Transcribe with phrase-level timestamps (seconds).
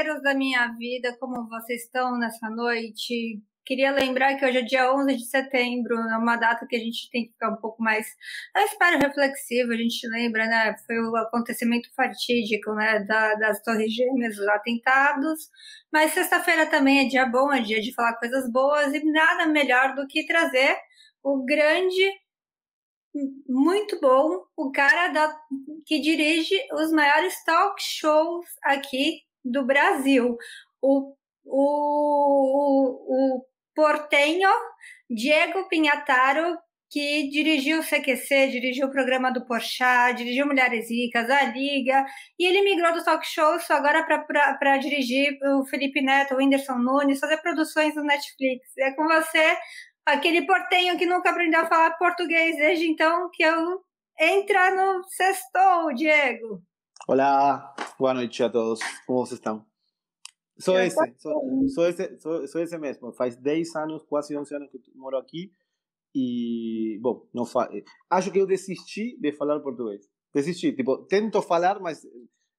[0.00, 3.40] parceiros da minha vida, como vocês estão nessa noite?
[3.66, 7.08] Queria lembrar que hoje é dia 11 de setembro, é uma data que a gente
[7.10, 8.06] tem que ficar um pouco mais,
[8.56, 9.72] eu espero, reflexivo.
[9.72, 10.74] A gente lembra, né?
[10.86, 13.04] Foi o acontecimento fatídico, né?
[13.04, 15.50] Da, das Torres Gêmeas, os atentados.
[15.92, 19.94] Mas sexta-feira também é dia bom, é dia de falar coisas boas e nada melhor
[19.94, 20.76] do que trazer
[21.22, 22.10] o grande,
[23.46, 25.36] muito bom, o cara da,
[25.84, 30.36] que dirige os maiores talk shows aqui do Brasil.
[30.82, 33.44] O o, o,
[33.74, 34.48] portenho
[35.08, 36.56] Diego Pinhataro,
[36.90, 42.04] que dirigiu o CQC, dirigiu o programa do Porchat, dirigiu Mulheres Ricas, a Liga,
[42.38, 47.20] e ele migrou do talk show agora para dirigir o Felipe Neto, o Whindersson Nunes,
[47.20, 48.66] fazer produções no Netflix.
[48.78, 49.56] É com você,
[50.04, 53.80] aquele portenho que nunca aprendeu a falar português desde então que eu
[54.18, 56.60] entra no sextou, Diego.
[57.08, 58.78] Olá, boa noite a todos.
[59.32, 59.64] Estão?
[60.58, 63.10] Sou esse, sou, sou, esse, sou, sou esse mesmo.
[63.12, 65.50] Faz 10 anos, quase 11 anos que moro aqui.
[66.14, 67.70] E, bom, não fa...
[68.10, 70.08] acho que eu desisti de falar português.
[70.34, 72.04] Desisti, tipo, tento falar, mas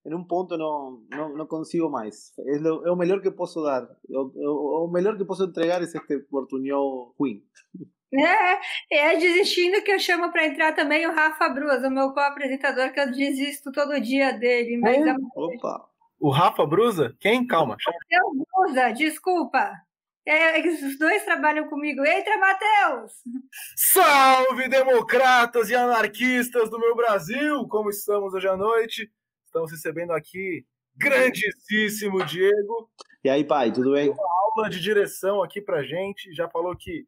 [0.06, 2.34] em um ponto não, não, não consigo mais.
[2.40, 3.88] É, lo, é o melhor que posso dar.
[4.10, 7.44] O, o, o melhor que posso entregar é este portunhol ruim.
[8.14, 8.60] É,
[9.14, 13.00] é desistindo que eu chamo para entrar também o Rafa Brus, o meu co-apresentador, que
[13.00, 14.78] eu desisto todo dia dele.
[14.78, 15.88] Mas é, é Opa!
[16.20, 17.16] O Rafa Brusa?
[17.20, 17.48] Quem?
[17.48, 17.78] Calma.
[17.84, 19.72] Matheus Brusa, desculpa.
[20.24, 22.06] É, os dois trabalham comigo.
[22.06, 23.12] Entra, Matheus!
[23.76, 27.68] Salve, democratas e anarquistas do meu Brasil!
[27.68, 29.10] Como estamos hoje à noite?
[29.46, 30.64] Estamos recebendo aqui
[30.96, 32.90] grandíssimo Diego.
[33.24, 34.10] E aí, pai, tudo bem?
[34.10, 36.34] Uma aula de direção aqui pra gente.
[36.34, 37.06] Já falou que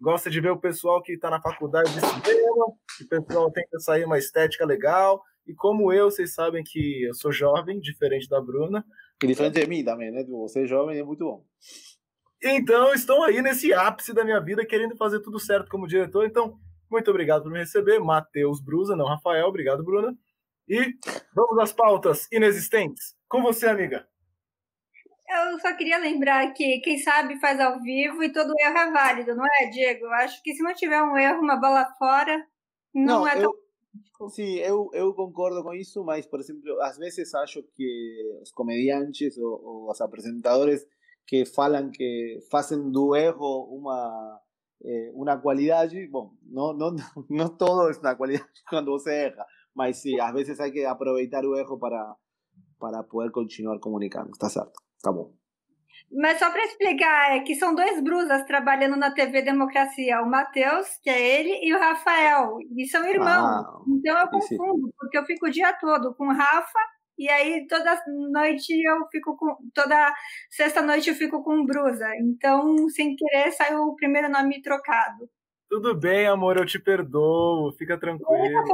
[0.00, 2.66] gosta de ver o pessoal que está na faculdade de cinema,
[2.96, 5.22] que o pessoal tenta sair uma estética legal.
[5.46, 8.84] E como eu, vocês sabem que eu sou jovem, diferente da Bruna.
[9.22, 10.24] E diferente de mim também, né?
[10.24, 11.44] Você é jovem é muito bom.
[12.42, 16.26] Então, estou aí nesse ápice da minha vida, querendo fazer tudo certo como diretor.
[16.26, 16.58] Então,
[16.90, 17.98] muito obrigado por me receber.
[17.98, 19.46] Matheus Brusa, não Rafael.
[19.46, 20.16] Obrigado, Bruna.
[20.68, 20.94] E
[21.34, 23.14] vamos às pautas inexistentes.
[23.28, 24.06] Com você, amiga.
[25.28, 29.34] Eu só queria lembrar que quem sabe faz ao vivo e todo erro é válido,
[29.34, 30.06] não é, Diego?
[30.06, 32.46] Acho que se não tiver um erro, uma bola fora,
[32.94, 33.52] não, não é tão
[34.30, 39.36] Sim, eu, eu concordo com isso, mas, por exemplo, às vezes acho que os comediantes
[39.36, 40.86] ou, ou os apresentadores
[41.26, 44.40] que falam que fazem do erro uma
[44.84, 46.94] eh, uma qualidade, bom, não, não,
[47.28, 49.44] não todo é uma qualidade quando você erra,
[49.74, 52.16] mas sim, às vezes há que aproveitar o erro para,
[52.78, 55.32] para poder continuar comunicando, está certo, tá bom.
[56.10, 60.98] Mas só para explicar, é que são dois brusas trabalhando na TV Democracia, o Matheus,
[61.02, 63.64] que é ele, e o Rafael, e são irmãos.
[63.64, 66.78] Ah, então eu confundo, porque eu fico o dia todo com o Rafa,
[67.18, 68.00] e aí toda
[68.30, 69.56] noite eu fico com.
[69.74, 70.14] Toda
[70.50, 72.08] sexta-noite eu fico com o Brusa.
[72.20, 75.28] Então, sem querer, saiu o primeiro nome trocado.
[75.68, 78.44] Tudo bem, amor, eu te perdoo, fica tranquilo.
[78.44, 78.64] Ele eu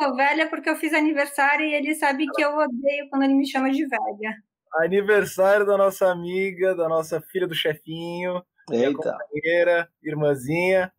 [0.00, 3.48] sou velha porque eu fiz aniversário e ele sabe que eu odeio quando ele me
[3.48, 4.36] chama de velha.
[4.84, 8.42] Aniversário da nossa amiga, da nossa filha do chefinho.
[8.70, 9.16] Eita.
[9.18, 10.92] Companheira, irmãzinha.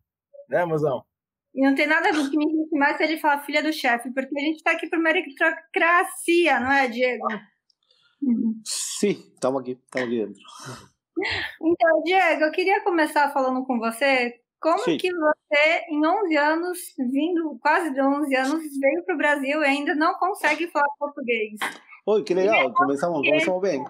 [0.48, 1.04] Né, mozão?
[1.54, 3.72] E não tem nada a ver que me irrita mais se ele falar filha do
[3.72, 7.26] chefe, porque a gente tá aqui por meritocracia, não é, Diego?
[8.64, 10.42] Sim, estamos aqui, estamos aqui dentro.
[11.60, 14.96] Então, Diego, eu queria começar falando com você como Sim.
[14.98, 19.66] que você, em 11 anos, vindo quase de 11 anos, veio para o Brasil e
[19.66, 21.58] ainda não consegue falar português?
[22.10, 23.84] Oi, que legal, começamos, começamos bem.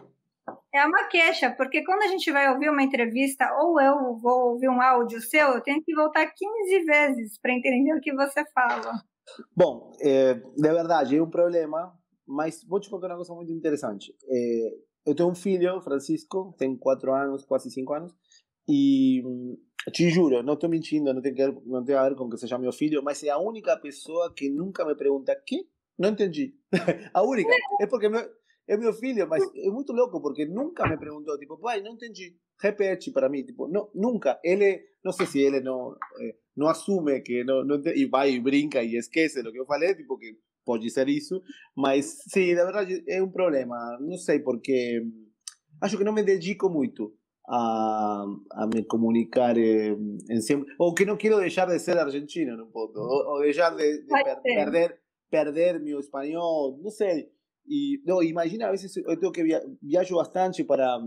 [0.75, 4.69] É uma queixa, porque quando a gente vai ouvir uma entrevista ou eu vou ouvir
[4.69, 8.91] um áudio seu, eu tenho que voltar 15 vezes para entender o que você fala.
[9.57, 11.97] Bom, é, de verdade, é um problema,
[12.27, 14.13] mas vou te contar uma coisa muito interessante.
[14.29, 14.71] É,
[15.07, 18.13] eu tenho um filho, Francisco, tem 4 anos, quase 5 anos,
[18.69, 19.23] e
[19.93, 22.59] te juro, não estou mentindo, não tem, que, não tem a ver com que seja
[22.59, 25.69] meu filho, mas é a única pessoa que nunca me pergunta que
[25.99, 26.55] não entendi.
[27.13, 27.51] A única.
[27.81, 28.25] É porque meu,
[28.69, 32.37] é meu filho, mas é muito louco, porque nunca me perguntou, tipo, pai, não entendi.
[32.61, 34.39] Repete para mim, tipo, não, nunca.
[34.45, 38.41] Ele, não sei se ele não, eh, não assume que não, não e vai e
[38.41, 41.43] brinca e esquece o que eu falei, tipo, que pode ser isso,
[41.75, 43.99] mas sim, na verdade é um problema.
[44.01, 45.03] Não sei, porque
[45.81, 47.15] acho que não me dedico muito
[47.49, 50.71] a, a me comunicar em sempre.
[50.79, 52.99] Ou que não quero deixar de ser argentino, não ponto.
[52.99, 55.01] Ou, ou deixar de, de per, perder
[55.31, 57.33] perder mi español, no sé.
[57.65, 60.99] Y no, imagina, a veces yo tengo que via viajo bastante para,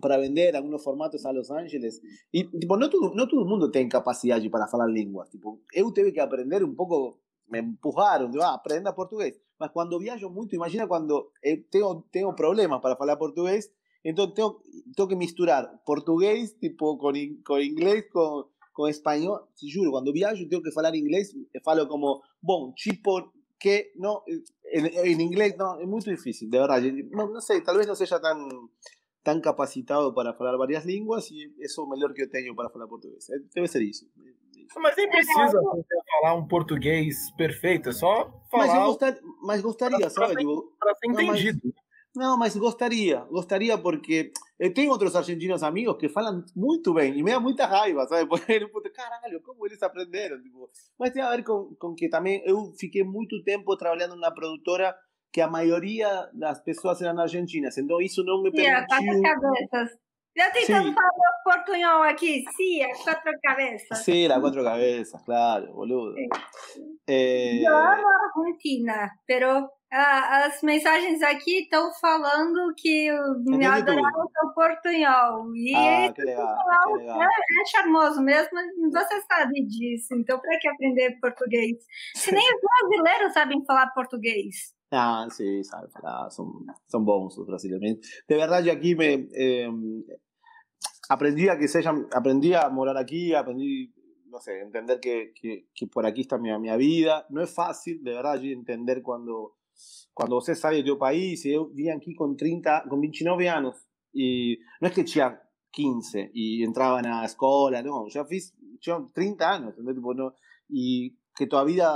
[0.00, 2.02] para vender algunos formatos a Los Ángeles.
[2.32, 5.92] E, tipo, não todo, não todo el mundo tiene capacidad para hablar lenguas Tipo, eu
[5.92, 9.40] tive que aprender un poco me empujaram, tipo, ah, aprenda português.
[9.58, 13.72] Mas quando viajo muito, imagina cuando eh, tengo tenho, tenho problemas para hablar português,
[14.04, 14.62] entonces tengo
[14.94, 19.40] tenho que misturar português, tipo, com, in, inglês, com con español.
[19.54, 24.22] Si juro, cuando viajo tengo que hablar inglés, falo como, bon, chipo, que, no,
[24.72, 26.80] en, en, inglés, no, es muy difícil, de verdad.
[27.10, 28.38] No, no sé, tal vez no sea tan
[29.24, 32.70] tan capacitado para falar várias línguas e isso é o melhor que eu tenho para
[32.70, 33.26] falar português.
[33.52, 34.08] Deve ser isso.
[34.76, 35.60] Mas nem precisa
[36.20, 38.66] falar um português perfeito, é só falar.
[38.68, 40.34] Mas, gostar, mas gostaria, sabe?
[40.78, 41.60] Para ser entendido.
[41.64, 46.92] Não mas, não, mas gostaria, gostaria porque eu tenho outros argentinos amigos que falam muito
[46.92, 48.28] bem e me dá muita raiva, sabe?
[48.72, 50.40] Porque, caralho, como eles aprenderam?
[50.42, 50.68] Tipo,
[50.98, 54.94] mas tem a ver com, com que também eu fiquei muito tempo trabalhando na produtora
[55.32, 58.86] que a maioria das pessoas eram argentinas, então isso não me permitiu...
[58.88, 59.98] quatro cabeças.
[60.34, 63.98] Eu tentando falar portunhol aqui, sim, a quatro cabeças.
[63.98, 66.14] Sim, a quatro cabeças, claro, boludo.
[67.08, 67.66] É...
[67.66, 73.10] Eu amo a Argentina, pero ah, as mensagens aqui estão falando que
[73.46, 75.54] me adoraram o seu portunhol.
[75.54, 76.56] E ah, que legal,
[76.86, 77.22] que legal.
[77.22, 78.58] É, é, charmoso mesmo,
[78.92, 80.14] você sabe disso.
[80.14, 81.78] Então, para que aprender português?
[82.14, 84.74] Se nem os brasileiros sabem falar português.
[84.90, 85.88] Ah, sí, sabe
[86.30, 87.98] son, son bons los brasileños.
[88.26, 89.68] De verdad, yo aquí me eh,
[91.08, 91.82] aprendí a que se
[92.12, 93.92] aprendí a morar aquí, aprendí,
[94.26, 97.26] no sé, entender que, que, que por aquí está mi, mi, vida.
[97.28, 99.57] No es fácil, de verdad, entender cuando,
[100.12, 101.44] cuando usted sale de tu país.
[101.44, 103.76] Yo vine aquí con 30, con 29 años
[104.12, 105.40] y no es que tenía
[105.70, 108.40] 15 y entraban a la escuela, no, ya fui,
[109.12, 110.34] 30 años, Tipo, no,
[110.68, 111.88] y que todavía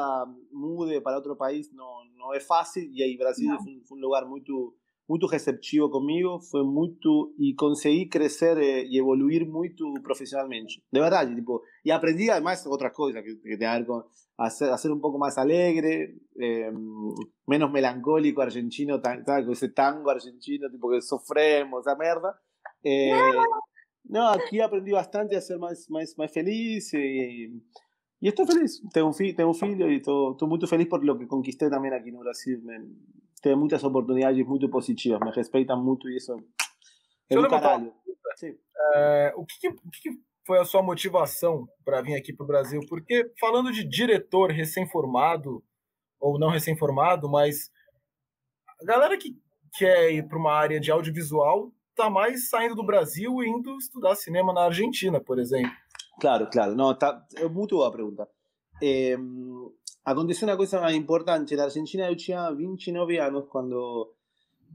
[0.52, 3.58] mude para otro país no, no es fácil y ahí Brasil no.
[3.58, 4.44] fue, un, fue, un, lugar muy,
[5.08, 6.96] muy receptivo conmigo, fue muy
[7.38, 12.64] y conseguí crecer eh, y evoluir muy profesionalmente, de verdad, y, tipo, y aprendí además
[12.68, 14.04] otras cosas que, que tener con
[14.46, 16.72] hacer, un poco más alegre, eh,
[17.46, 22.40] menos melancólico argentino, tan, tan, ese tango argentino, tipo que sofremos, esa mierda.
[22.82, 23.12] Eh,
[24.04, 27.62] no, aquí aprendí bastante a ser más, más, más feliz y,
[28.20, 31.18] y estoy feliz, tengo un, fi tengo un filho y estoy muy feliz por lo
[31.18, 32.62] que conquisté también aquí en Brasil.
[32.62, 32.78] Me,
[33.42, 36.36] tenho muitas oportunidades muito positivas, me respeitam muito e isso
[37.28, 37.92] é do caralho.
[38.94, 42.80] É, o, que, o que foi a sua motivação para vir aqui para o Brasil?
[42.88, 45.62] Porque falando de diretor recém-formado,
[46.20, 47.70] ou não recém-formado, mas
[48.80, 49.36] a galera que
[49.76, 54.14] quer ir para uma área de audiovisual tá mais saindo do Brasil e indo estudar
[54.14, 55.70] cinema na Argentina, por exemplo.
[56.20, 56.74] Claro, claro.
[56.74, 58.28] No, está, es muy boa pregunta.
[58.82, 59.16] Eh,
[60.04, 61.56] aconteceu uma coisa importante.
[61.56, 64.14] Na Argentina eu tinha 29 anos quando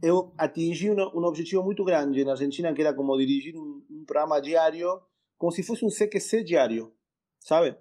[0.01, 4.05] eu atingi um, um objetivo muito grande na Argentina, que era como dirigir um, um
[4.05, 5.01] programa diário,
[5.37, 6.93] como se fosse um CQC diário,
[7.39, 7.77] sabe?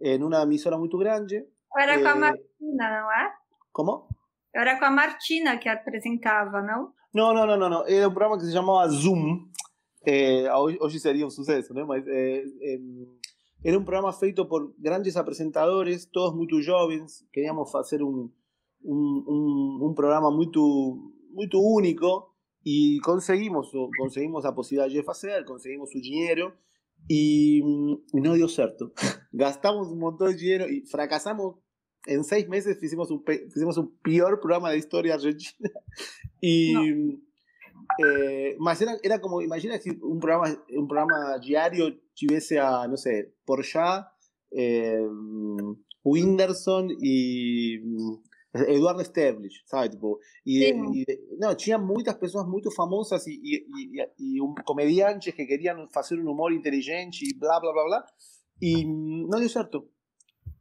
[0.00, 1.46] Em uma emissora muito grande.
[1.76, 3.32] Era com a Martina, não é?
[3.72, 4.08] Como?
[4.54, 6.92] Era com a Martina que apresentava, não?
[7.14, 7.86] Não, não, não, não.
[7.86, 9.50] Era um programa que se chamava Zoom.
[10.04, 11.94] Eh, hoy, hoy, sería un suceso, ¿no?
[11.94, 12.02] Eh,
[12.60, 12.80] eh,
[13.62, 18.34] era un programa feito por grandes apresentadores, todos muy jóvenes, queríamos hacer un,
[18.82, 20.50] un, un, un programa muy,
[21.30, 22.34] muy único
[22.64, 26.54] y conseguimos, conseguimos la posibilidad de hacer, conseguimos su dinero
[27.08, 27.58] y,
[28.12, 28.92] y no dio cierto.
[29.32, 31.56] Gastamos un montón de dinero y fracasamos.
[32.06, 35.70] En seis meses hicimos un, hicimos un peor programa de historia argentina
[36.40, 36.72] y...
[36.72, 37.32] No
[37.98, 42.96] eh, mas era, era como, imagina si un programa, un programa diario tuviese a, no
[42.96, 44.06] sé, Porchat,
[44.50, 45.06] eh,
[46.04, 47.78] Winderson y
[48.54, 49.90] Eduardo Stablish, ¿sabes?
[49.90, 50.74] Tipo, y, sí.
[50.94, 51.04] y,
[51.38, 53.66] no, tinha muitas pessoas muito famosas e, e,
[53.98, 58.06] e, e um, comediantes que queriam fazer um humor inteligente e blá, blá, blá, blá.
[58.60, 59.88] E não deu certo.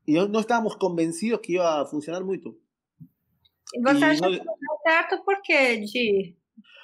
[0.08, 2.58] E não estávamos convencidos que ia funcionar muito.
[3.74, 6.38] E você acha que não deu certo por quê, Di?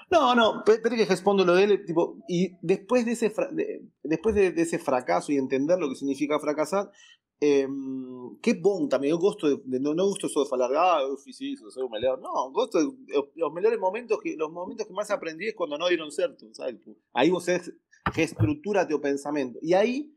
[0.10, 4.34] No, no, espera que respondo lo de él, tipo, y después de ese, de, después
[4.36, 6.90] de, de, ese fracaso y entender lo que significa fracasar,
[7.40, 10.72] Em, eh, que Bond también, yo gosto de, de no, no, gusto eso de falar,
[10.76, 12.22] ah, uff, sí, soy un meleón.
[12.22, 12.92] No, gosto de,
[13.36, 16.76] los mejores momentos que los momentos que más aprendí es cuando no dieron cierto, ¿sabes?
[17.14, 17.72] Ahí vos es
[18.16, 19.60] estructura tu pensamiento.
[19.62, 20.14] Y ahí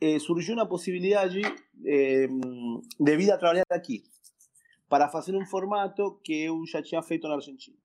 [0.00, 1.42] eh, surgió una posibilidad allí
[1.84, 2.28] eh,
[2.98, 4.04] de vida a trabajar aquí
[4.88, 7.76] para hacer un formato que eu já feito na Argentina.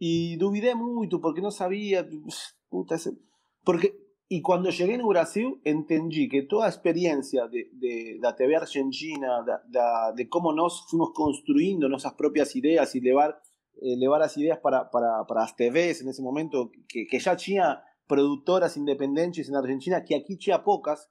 [0.00, 2.06] E duvidei muito porque não sabia,
[2.68, 2.96] puta,
[3.64, 3.96] porque
[4.28, 9.44] y cuando lleguei no Brasil, entendi que toda a experiência de, de, TV argentina,
[10.14, 13.40] de como nós fomos construindo nossas próprias ideias e levar,
[13.80, 17.80] eh, levar as para, para, para as TVs en ese momento, que, que já tinha
[18.08, 21.08] produtoras independentes en Argentina, que aquí tinha pocas,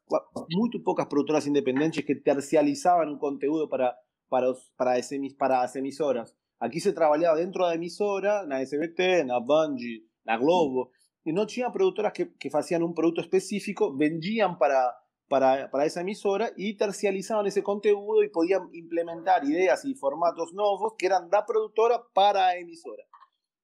[0.49, 6.35] muy pocas productoras independentes que tercializaban un conteúdo para, para, para, ese, para as emisoras.
[6.59, 10.91] Aquí se trabajaba dentro da emisora, na SBT, na Bungie, na Globo,
[11.25, 14.95] e não tinha produtoras que, que faziam um produto específico, vendiam para,
[15.27, 20.93] para, para essa emissora e tercializavam esse conteúdo e podiam implementar ideias e formatos novos
[20.97, 23.03] que eram da produtora para a emissora.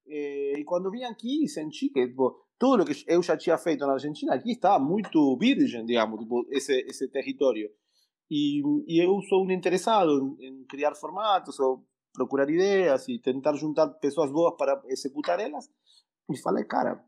[0.08, 3.86] Eh, e quando vim aqui, senti que tipo, tudo o que eu já tinha feito
[3.86, 7.70] na Argentina aqui estava muito virgem, digamos, tipo, esse, esse território.
[8.30, 10.66] E, e eu sou um interessado em,
[10.96, 15.70] formatos ou procurar ideias e tentar juntar pessoas boas para executar elas.
[16.30, 17.04] E falei, cara,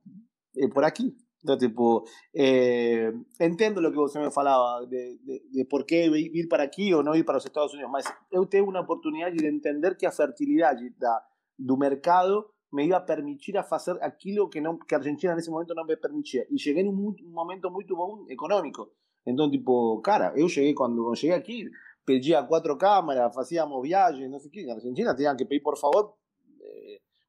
[0.58, 1.16] é por aqui.
[1.44, 6.48] Então, tipo, eh, entendo o que você me falava de, de, de por que ir
[6.48, 9.46] para aqui ou não ir para os Estados Unidos, mas eu tenho uma oportunidade de
[9.46, 11.22] entender que a fertilidade da,
[11.60, 15.52] do mercado me iba a permitir a hacer aquilo que, no, que Argentina en ese
[15.52, 18.94] momento no me llegué en un, un momento muy bom económico.
[19.26, 21.66] Entonces, tipo, cara, yo llegué cuando llegué aquí,
[22.06, 24.64] pedía cuatro cámaras, hacíamos viajes, no sé qué.
[24.64, 26.23] En Argentina tenían que pedir, por favor, eh,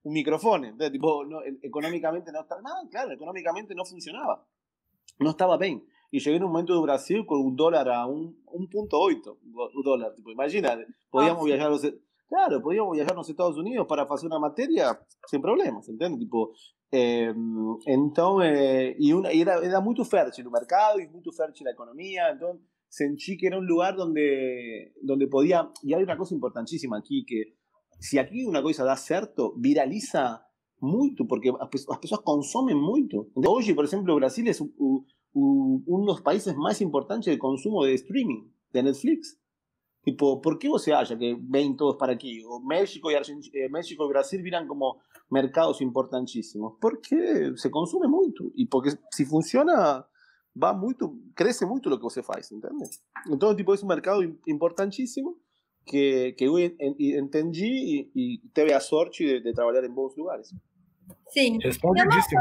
[0.05, 0.65] un micrófono.
[0.65, 4.47] Entonces, tipo, no, económicamente no estaba, nada, claro, económicamente no funcionaba.
[5.19, 5.85] No estaba bien.
[6.11, 9.39] Y llegué en un momento de Brasil con un dólar a un, un punto oito,
[9.43, 10.15] un dólar.
[10.15, 11.83] Tipo, imagínate, podíamos ah, viajar los
[12.27, 16.21] Claro, podíamos viajar a los Estados Unidos para hacer una materia sin problemas, ¿entiendes?
[16.21, 16.53] Tipo,
[16.91, 17.33] eh,
[17.87, 22.31] entonces, y, una, y era, era muy fértil el mercado y muy fértil la economía,
[22.31, 27.25] entonces sentí que era un lugar donde, donde podía, y hay una cosa importantísima aquí,
[27.27, 27.57] que
[27.99, 30.47] si aquí una cosa da cierto, viraliza
[30.81, 33.29] mucho, porque las personas consumen mucho.
[33.35, 38.51] Hoy, por ejemplo, Brasil es uno de los países más importantes de consumo de streaming,
[38.73, 39.39] de Netflix.
[40.03, 42.43] Tipo, ¿por qué se haya que ven todos para aquí?
[42.47, 46.75] O México y, eh, México y Brasil viran como mercados importantísimos.
[46.79, 48.45] Porque se consume mucho.
[48.55, 50.07] Y porque si funciona,
[50.63, 53.03] va mucho, crece mucho lo que você faz, ¿entendés?
[53.31, 55.39] Entonces, tipo, es un mercado importantísimo
[55.85, 60.55] que, que yo entendí y, y teve a sorte de, de trabalhar em bons lugares.
[61.31, 61.59] Sim.
[61.61, 62.41] Respondidíssimo.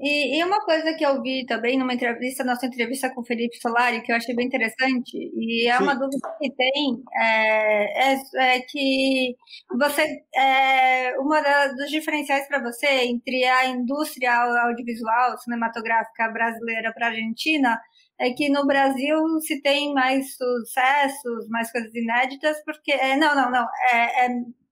[0.00, 3.56] E, e, uma coisa que eu vi também numa entrevista, nossa entrevista com o Felipe
[3.60, 5.84] Solari, que eu achei bem interessante, e é Sim.
[5.84, 9.36] uma dúvida que tem, é, é, é que
[9.78, 17.10] você é, uma dos diferenciais para você entre a indústria audiovisual cinematográfica brasileira para a
[17.10, 17.80] Argentina
[18.24, 23.50] é que no Brasil se tem mais sucessos, mais coisas inéditas, porque é, não, não,
[23.50, 24.28] não, é, é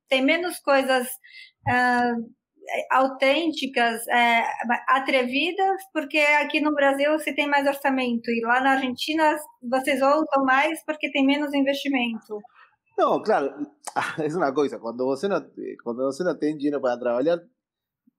[0.08, 1.06] tem menos coisas
[1.68, 2.32] uh,
[2.90, 4.44] autênticas, é,
[4.88, 9.36] atrevidas, porque aqui no Brasil se tem mais orçamento e lá na Argentina
[9.70, 12.40] vocês voltam mais porque tem menos investimento.
[12.98, 13.50] Não, claro,
[14.18, 15.40] é uma coisa, quando você não,
[15.82, 17.38] quando você não tem dinheiro para trabalhar,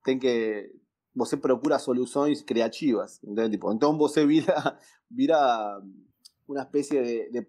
[0.04, 0.70] tem que
[1.16, 3.52] você procura soluções criativas, entende?
[3.52, 4.78] Tipo, então você vira
[5.10, 5.82] vira
[6.48, 7.42] uma espécie de, de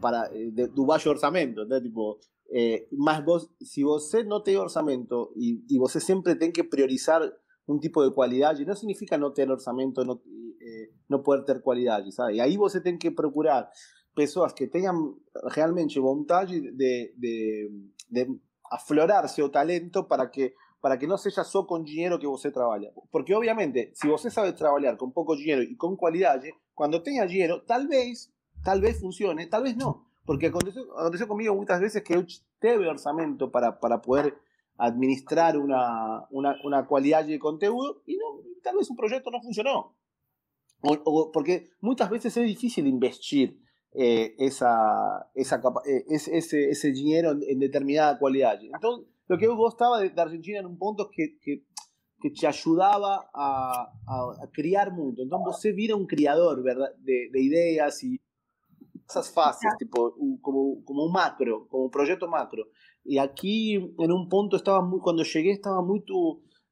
[0.00, 1.88] para de, do baixo orçamento, entende?
[1.88, 2.18] Tipo,
[2.56, 7.36] Eh, más vos, si vos no tenés orçamento y, y vos siempre tenés que priorizar
[7.66, 10.22] un tipo de cualidad, y no significa no tener orçamento, no,
[10.60, 12.36] eh, no poder tener cualidad, ¿sabes?
[12.36, 13.70] Y ahí vos tenés que procurar
[14.14, 15.16] personas que tengan
[15.54, 17.70] realmente voluntad de, de,
[18.08, 18.40] de
[18.70, 22.88] aflorar su talento para que para que no sea solo con dinero que vos trabaja.
[23.10, 26.42] Porque obviamente, si vos sabe trabajar con poco dinero y con cualidad,
[26.74, 28.30] cuando tenga dinero, tal vez,
[28.62, 30.04] tal vez funcione, tal vez no.
[30.26, 32.26] Porque aconteceu, aconteceu comigo muitas vezes que eu
[32.60, 34.36] teve orçamento para, para poder
[34.76, 39.94] administrar uma, uma, uma qualidade de conteúdo e não, talvez o projeto não funcionou.
[40.82, 43.56] Ou, ou, porque muitas vezes é difícil investir
[43.94, 48.66] eh, essa, essa, eh, esse, esse dinheiro em determinada qualidade.
[48.66, 51.62] Então, o que eu gostava da Argentina em um ponto que, que,
[52.20, 55.22] que te ajudava a, a, a, criar muito.
[55.22, 58.20] Então, você vira um criador verdade, de, de ideias e
[59.08, 62.66] esas fases, tipo, como, como un macro, como un proyecto macro.
[63.04, 66.02] Y aquí, en un punto, estaba muy, cuando llegué, estaba muy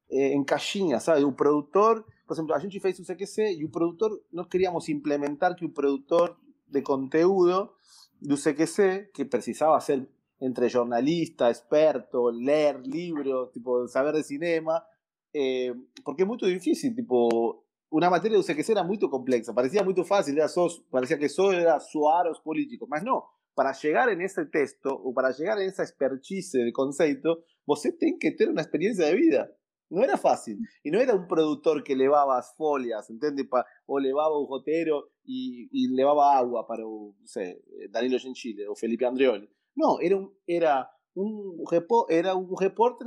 [0.08, 1.24] eh, en caixinha, ¿sabes?
[1.24, 5.56] Un productor, por ejemplo, a gente fez o CQC y un productor, no queríamos implementar
[5.56, 7.76] que un productor de contenido
[8.20, 10.08] de CQC, que precisaba ser
[10.42, 14.84] entre jornalista, experto, leer libros, tipo, saber de cinema,
[15.32, 15.72] eh,
[16.04, 20.36] porque es muy difícil, tipo, una materia de UCQC era muy compleja, parecía muy fácil,
[20.36, 20.48] era
[20.90, 25.30] parecía que solo era suaros políticos, mas no, para llegar en ese texto o para
[25.30, 29.48] llegar en esa expertise de concepto, você tem que tener una experiencia de vida.
[29.90, 30.58] No era fácil.
[30.82, 33.46] Y no era un productor que levaba folias, ¿entiendes?
[33.84, 39.04] o levaba un jotero y, y levaba agua para, no sé, Danilo Gentile o Felipe
[39.04, 39.48] Andreoli.
[39.74, 41.64] No, era un, era un,
[42.08, 42.48] era un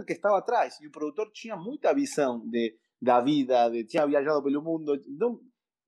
[0.06, 4.44] que estaba atrás y o productor tenía mucha visión de, la vida, de, tinha viajado
[4.44, 4.96] pelo mundo.
[5.08, 5.40] Então,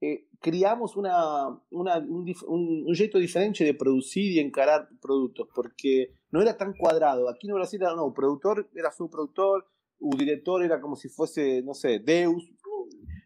[0.01, 6.13] eh, criamos uma, uma, um, um, um, jeito diferente de producir y encarar productos porque
[6.31, 7.27] no era tan cuadrado.
[7.27, 9.65] Aquí no Brasil, era, não, o produtor era seu produtor,
[10.00, 12.43] o diretor era como si fuese não sei, Deus.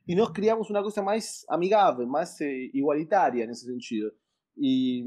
[0.08, 4.12] E nós criamos uma coisa mais amigável, mais eh, igualitária nesse sentido.
[4.58, 5.04] E,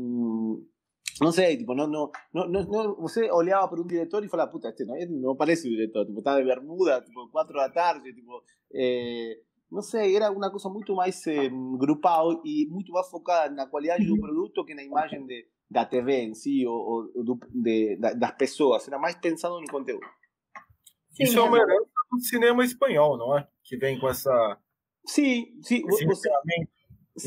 [1.20, 4.38] no sé, tipo, no, no, no, no, no, você oleaba por un director y fue
[4.38, 7.66] la puta, este no, no parece un director, tipo, estaba de bermuda, tipo, cuatro de
[7.66, 8.42] la tarde, tipo,
[8.72, 9.40] eh,
[9.70, 14.04] não sei, era uma coisa muito mais eh, grupal e muito mais focada na qualidade
[14.06, 18.32] do produto que na imagem de, da TV em si, ou, ou do, de, das
[18.32, 18.86] pessoas.
[18.86, 20.06] Era mais pensando no conteúdo.
[21.10, 23.46] Sim, Isso é uma herança do cinema espanhol, não é?
[23.62, 24.58] Que vem com essa.
[25.06, 25.82] Sim, sim.
[25.82, 26.04] Você...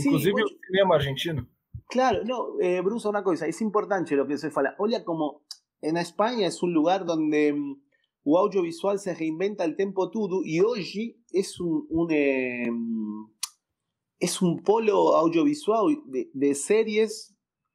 [0.05, 1.47] Inclusive o cinema argentino.
[1.87, 4.75] Claro, no, eh, Bruce, una cosa, es importante lo que se fala.
[4.77, 5.43] Olha como
[5.81, 7.55] en España es un lugar donde
[8.29, 12.69] o audiovisual se reinventa el tempo todo y hoy es un, un eh,
[14.19, 17.33] es un polo audiovisual de, de series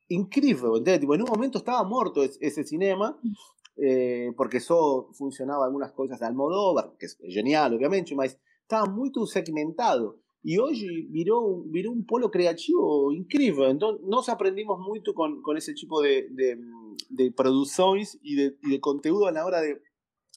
[0.08, 0.98] increíble.
[0.98, 3.18] Tipo, en un momento estaba muerto ese cinema,
[3.76, 9.10] eh, porque eso funcionaba algunas cosas de Almodóvar, que es genial, obviamente, pero estaba muy
[9.26, 10.18] segmentado.
[10.42, 13.70] Y hoy viró, viró un polo creativo increíble.
[13.70, 16.58] Entonces, nos aprendimos mucho con, con ese tipo de, de,
[17.10, 17.34] de
[18.22, 19.80] y de, y de contenido a la hora de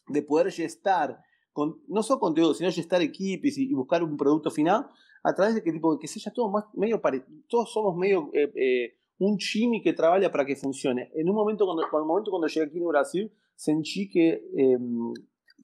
[0.08, 1.20] de poder gestar,
[1.52, 4.88] con, no solo contenido, sino gestar equipos y, buscar un producto final
[5.24, 7.02] a través de que tipo que sea todo más medio
[7.48, 11.10] todos somos medio eh, eh, un chimi que trabaja para que funcione.
[11.16, 14.78] En un momento cuando, cuando, momento cuando llegué aquí en Brasil, sentí que eh,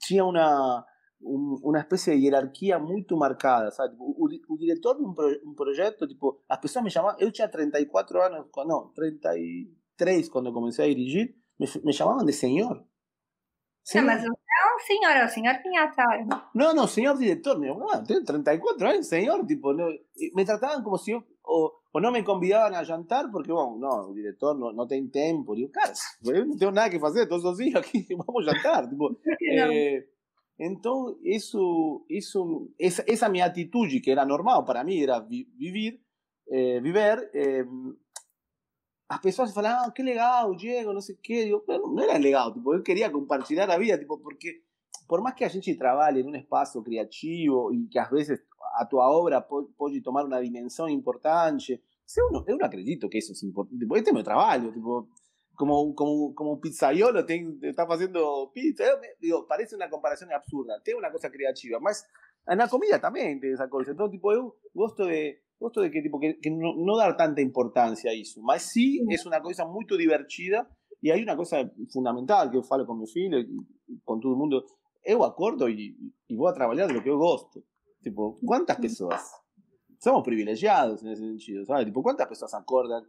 [0.07, 0.85] tenía una,
[1.23, 3.95] un, una especie de hierarquia muito marcada, sabe?
[3.99, 7.31] O, o, o diretor de um, pro, um, projeto, tipo, as pessoas me chamavam, eu
[7.31, 12.85] tinha 34 anos, não, 33 quando comecei a dirigir, me, me de senhor.
[13.83, 14.05] Senhor.
[14.05, 14.35] Não, mas não,
[14.85, 16.27] senhor, é o senhor Pinhatário.
[16.53, 21.11] Não, não, senhor diretor, meu, ah, tenho 34 anos, senhor, tipo, me tratavam como se
[21.11, 24.87] eu, ou, ou não me convidavam a jantar, porque, bom, não, o diretor não, não
[24.87, 25.93] tem tempo, digo, cara,
[26.25, 29.17] eu não tenho nada que fazer todos os dias aqui, vamos jantar, tipo,
[29.51, 30.05] eh,
[30.57, 35.47] entonces, eso, eso, esa, esa mi actitud, que era normal para mí, era vi,
[36.47, 37.65] eh, viver, eh,
[39.09, 43.77] as pessoas falavam, ah, que legal, Diego, não era legal, tipo, eu queria compartilhar a
[43.77, 44.63] vida, tipo, porque
[45.07, 48.39] por mais que a gente trabalhe num espaço criativo e que às vezes
[48.77, 51.83] a tua obra pode, tomar uma dimensão importante,
[52.17, 53.77] eu não, eu não acredito que isso é importante.
[53.77, 55.09] Tipo, este é meu trabalho, tipo,
[55.55, 58.83] como, como, como un pizzaiolo, te, te estás haciendo pizza.
[58.83, 60.81] Eh, digo, parece una comparación absurda.
[60.83, 61.79] Tengo una cosa creativa.
[61.79, 62.07] Más,
[62.47, 63.95] en la comida también te esa cosa.
[63.95, 64.41] Todo tipo de
[64.73, 68.41] gusto de, gusto de que, tipo, que, que no, no, dar tanta importancia a eso.
[68.41, 70.69] Más sí es una cosa muy divertida
[71.01, 73.37] y hay una cosa fundamental que eu falo con mi filho,
[74.03, 74.65] con todo el mundo.
[75.03, 77.63] Eu acordo y, y voy a trabajar de lo que yo gosto.
[78.01, 79.31] Tipo, ¿cuántas personas?
[79.99, 81.85] Somos privilegiados en ese sentido, ¿sabes?
[81.85, 83.03] Tipo, ¿cuántas personas acordan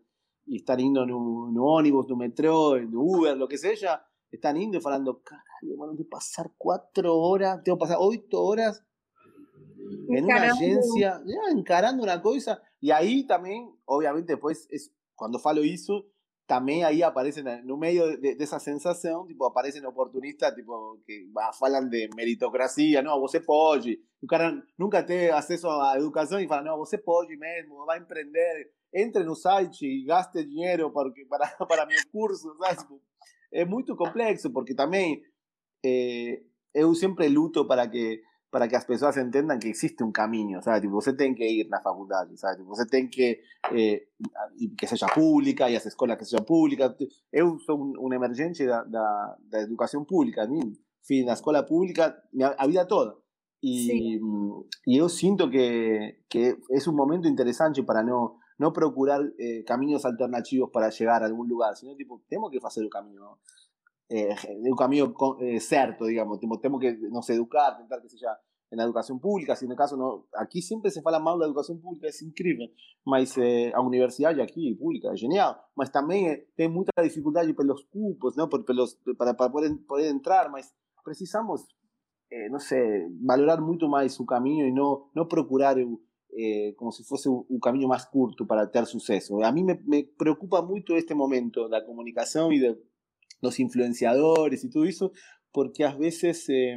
[0.47, 4.77] e estão indo no, no ônibus, no metrô, no Uber, lo que seja, estão indo
[4.77, 8.85] e falando, caralho, mano, tenho que passar quatro horas, tenho que passar oito horas
[10.09, 15.63] en una agencia, ya, encarando una cosa, y ahí también, obviamente, pues, es, cuando falo
[15.63, 16.07] eso,
[16.47, 21.29] también ahí aparecen, en un medio de, esa sensación, tipo, aparecen oportunistas, tipo, que
[21.61, 26.77] hablan de meritocracia, no, vos pode, nunca, nunca te acceso a educación y falan, no,
[26.77, 31.87] vos pode mesmo, va a emprender, entre no site y gaste dinero para, para, para
[31.87, 32.85] mi curso, ¿sabes?
[33.51, 35.23] Es muy complejo, porque también
[35.83, 40.61] eh, yo siempre luto para que para que as pessoas entendam que existe um caminho,
[40.61, 40.83] sabe?
[40.83, 42.59] Tipo, você tem que ir na faculdade, sabe?
[42.59, 43.41] Tipo, você tem que
[43.73, 44.07] eh,
[44.77, 46.95] que seja pública e as escolas que sejam públicas.
[47.33, 52.15] Eu sou um, um emergente da, da, da, educação pública, mim, fui na escola pública
[52.59, 53.17] a vida toda.
[53.63, 54.21] E,
[54.87, 60.05] e eu sinto que, que é um momento interessante para não não procurar eh, caminhos
[60.05, 63.39] alternativos para chegar a algum lugar, sino tipo, temos que fazer o caminho
[64.09, 65.59] eh, un camino eh,
[66.07, 68.39] digamos, tenemos que nos educar, tentar que sea
[68.71, 71.45] en la educación pública, si en el caso no, aquí siempre se fala mal la
[71.45, 72.73] educación pública, es increíble,
[73.05, 77.67] mas eh, a universidad aquí pública es genial, mas también eh, tem mucha dificultad por
[77.67, 78.49] los cupos, ¿no?
[78.49, 81.69] Por, los, para, para poder, poder entrar, mas precisamos,
[82.31, 85.77] eh, no sé, valorar mucho más su camino y no, no procurar
[86.37, 89.45] eh, como si fuese un, un, camino más corto para tener suceso.
[89.45, 92.79] A mí me, me preocupa mucho este momento, la comunicación y de
[93.41, 95.13] los influenciadores y todo eso,
[95.51, 96.77] porque a veces eh,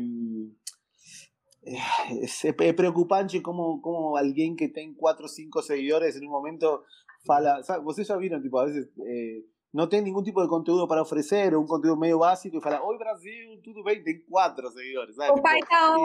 [2.21, 6.83] es preocupante como, como alguien que tiene cuatro o cinco seguidores en un momento
[7.25, 11.01] fala, vos ya vieron, tipo, a veces eh, no tiene ningún tipo de contenido para
[11.01, 15.15] ofrecer, o un contenido medio básico, y fala, hoy Brasil, todo bem, tem cuatro seguidores.
[15.15, 15.31] ¿sabes?
[15.31, 15.95] O pai tá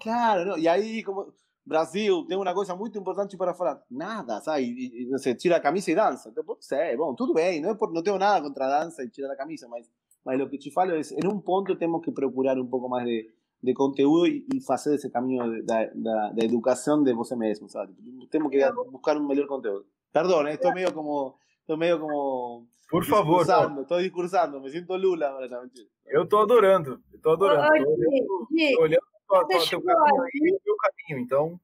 [0.00, 0.56] Claro, ¿no?
[0.56, 1.32] y ahí como
[1.68, 3.82] Brasil, tenho uma coisa muito importante para falar.
[3.90, 4.62] Nada, sabe?
[4.62, 6.30] E, e, não sei, tira a camisa e dança.
[6.30, 9.10] Então, sei, bom, tudo bem, não, é por, não tenho nada contra a dança e
[9.10, 9.86] tirar a camisa, mas,
[10.24, 13.04] mas o que te falo é, em um ponto temos que procurar um pouco mais
[13.06, 13.30] de,
[13.62, 17.92] de conteúdo e, e fazer esse caminho da, da, da educação de você mesmo, sabe?
[18.30, 18.58] Temos que
[18.90, 19.84] buscar um melhor conteúdo.
[20.10, 21.36] Perdão, estou meio como...
[21.60, 22.66] Estou meio como...
[22.90, 23.42] Por favor.
[23.42, 25.86] Estou discursando, me sinto Lula mentira.
[26.06, 27.76] Eu estou adorando, estou adorando.
[27.76, 31.60] Estou olhando, olhando o teu caminho aí, o caminho, então...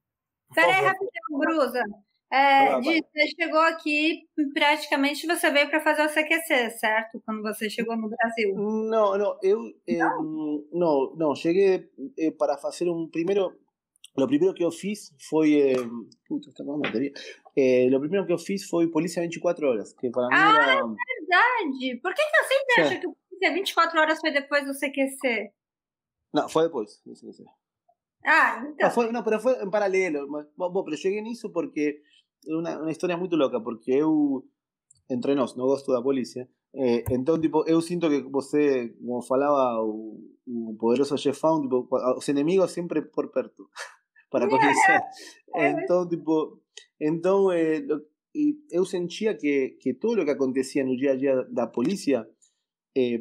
[0.54, 1.82] Peraí, rapidinho, Brusa.
[2.34, 7.22] É, você chegou aqui, praticamente você veio para fazer o CQC, certo?
[7.24, 8.54] Quando você chegou no Brasil.
[8.56, 9.98] Não, não, eu eh,
[10.72, 13.56] não, não, cheguei eh, para fazer um primeiro.
[14.16, 15.54] O primeiro que eu fiz foi.
[15.60, 15.74] Eh,
[16.26, 17.12] puta, está com bateria.
[17.56, 20.80] Eh, o primeiro que eu fiz foi Polícia 24 Horas, que para mim ah, era.
[20.80, 22.00] é verdade!
[22.00, 25.52] Por que, que eu sempre acho que o Polícia 24 Horas foi depois do CQC?
[26.34, 27.44] Depois do CQC.
[28.26, 28.64] Ah.
[28.80, 30.26] No, fue, no, pero fue en paralelo.
[30.56, 32.02] Pero cheguei nisso porque
[32.46, 34.44] é uma, uma história muito louca, porque eu,
[35.08, 39.80] entre nós, não gosto da polícia, eh, então, tipo, eu sinto que você, como falava
[39.82, 43.68] o, o poderoso chefão, tipo, os inimigos sempre por perto,
[44.30, 45.00] para conhecer.
[45.56, 46.60] Então, tipo,
[47.00, 47.86] então, eh,
[48.72, 52.26] eu sentia que, que todo o que acontecia no dia a dia da polícia
[52.96, 53.20] eh,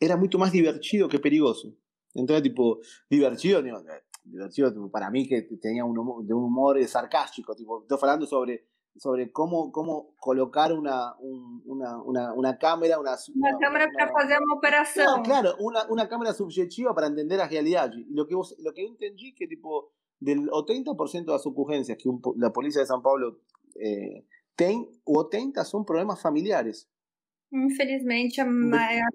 [0.00, 1.76] era muito mais divertido que perigoso.
[2.18, 3.78] Então, tipo, divertido, digo,
[4.24, 8.66] divertido para mí que tenía un humor, de un humor sarcástico, tipo, estoy hablando sobre
[8.98, 14.38] sobre cómo, cómo colocar una, un, una, una, una, cámara, una, una, cámara para hacer
[14.42, 15.06] una operación.
[15.06, 17.92] No, claro, una, una cámara subjetiva para entender la realidad.
[18.10, 22.08] Lo que, vos, lo que yo entendí que tipo del 80% de las ocurrencias que
[22.08, 23.40] un, la policía de São Paulo
[23.80, 24.26] eh,
[24.56, 26.88] tem, o 80 son problemas familiares.
[27.50, 29.08] Infelizmente, a maior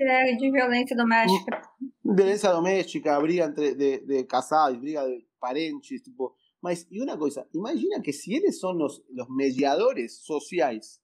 [0.00, 1.62] é de violência doméstica.
[2.10, 6.34] Violência doméstica, briga entre, de, de casados, briga de parentes, tipo.
[6.62, 7.18] Mas, e uma
[7.54, 11.00] imagina que se eles são os, os mediadores sociais,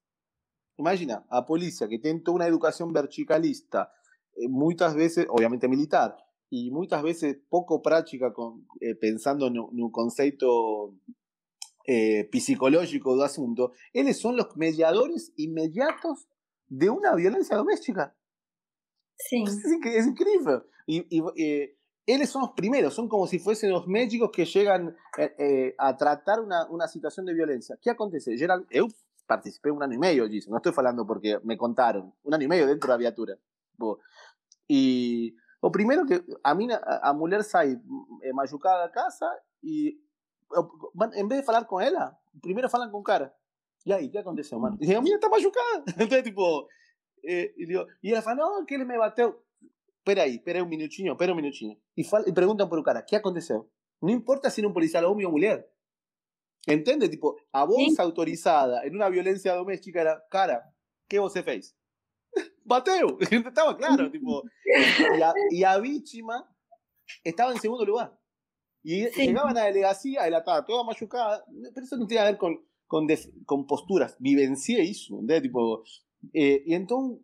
[0.78, 3.86] imagina a polícia que tem toda uma educação verticalista,
[4.36, 6.16] eh, muitas vezes, obviamente militar,
[6.50, 10.94] e muitas vezes pouco prática, com, eh, pensando no, no conceito
[11.86, 16.26] eh, psicológico do assunto, eles são os mediadores imediatos
[16.68, 18.14] de una violencia doméstica.
[19.18, 19.44] Sim.
[19.84, 20.62] É, é incrível.
[20.86, 21.74] E, e, e,
[22.06, 25.92] eles são os primeiros, são como se fuessem os médicos que chegam eh, eh, a
[25.94, 27.76] tratar uma, uma situação de violência.
[27.76, 28.36] O que acontece?
[28.36, 28.88] Gerald, eu
[29.26, 32.48] participei um ano e meio disso, não estou falando porque me contaram, um ano e
[32.48, 33.38] meio dentro da viatura.
[33.78, 33.96] Bom,
[34.68, 37.72] e o primeiro que a, mina, a mulher sai
[38.22, 39.26] é, eh, machucada da casa
[39.62, 39.98] e
[41.14, 43.34] em vez de falar com ela, primeiro falam com o cara.
[43.86, 44.76] E aí, o que aconteceu, mano?
[44.80, 44.84] Mm.
[44.84, 45.84] E a minha tá machucada.
[45.98, 46.68] Então, tipo,
[47.24, 49.42] e, e, digo, e ela fala, não, que ele me bateu.
[50.04, 51.76] Peraí, peraí um minutinho, peraí um minutinho.
[51.96, 53.70] E, fala, e perguntam cara, que aconteceu?
[54.02, 55.66] Não importa se é um policial homem ou mulher.
[56.68, 57.08] Entende?
[57.08, 58.02] Tipo, a voz Sim.
[58.02, 60.62] autorizada em uma violência doméstica era, cara,
[61.08, 61.74] que você fez?
[62.64, 63.18] Bateu!
[63.30, 64.42] Estava claro, tipo.
[64.66, 66.46] E a, e a vítima
[67.24, 68.16] estava em segundo lugar.
[68.84, 69.26] E Sim.
[69.26, 71.44] chegavam na delegacia, ela estava toda machucada.
[71.74, 73.06] Pero isso não tem a ver com con,
[73.46, 75.42] con posturas, vivencié eso, ¿entendés?
[75.42, 75.82] Tipo,
[76.32, 77.20] eh, y entonces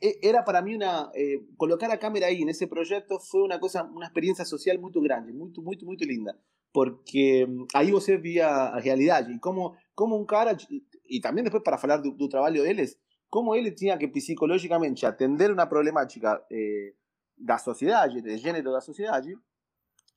[0.00, 3.58] e, era para mí una, eh, colocar a cámara ahí en ese proyecto fue una
[3.58, 6.36] cosa, una experiencia social muy grande, muy, muy, muy linda,
[6.72, 10.56] porque mm, ahí vos vía a realidad y como, como un cara,
[11.04, 15.06] y también después para hablar del trabajo de él, es cómo él tenía que psicológicamente
[15.06, 16.96] atender una problemática eh,
[17.36, 19.34] da sociedade, de gênero da sociedade,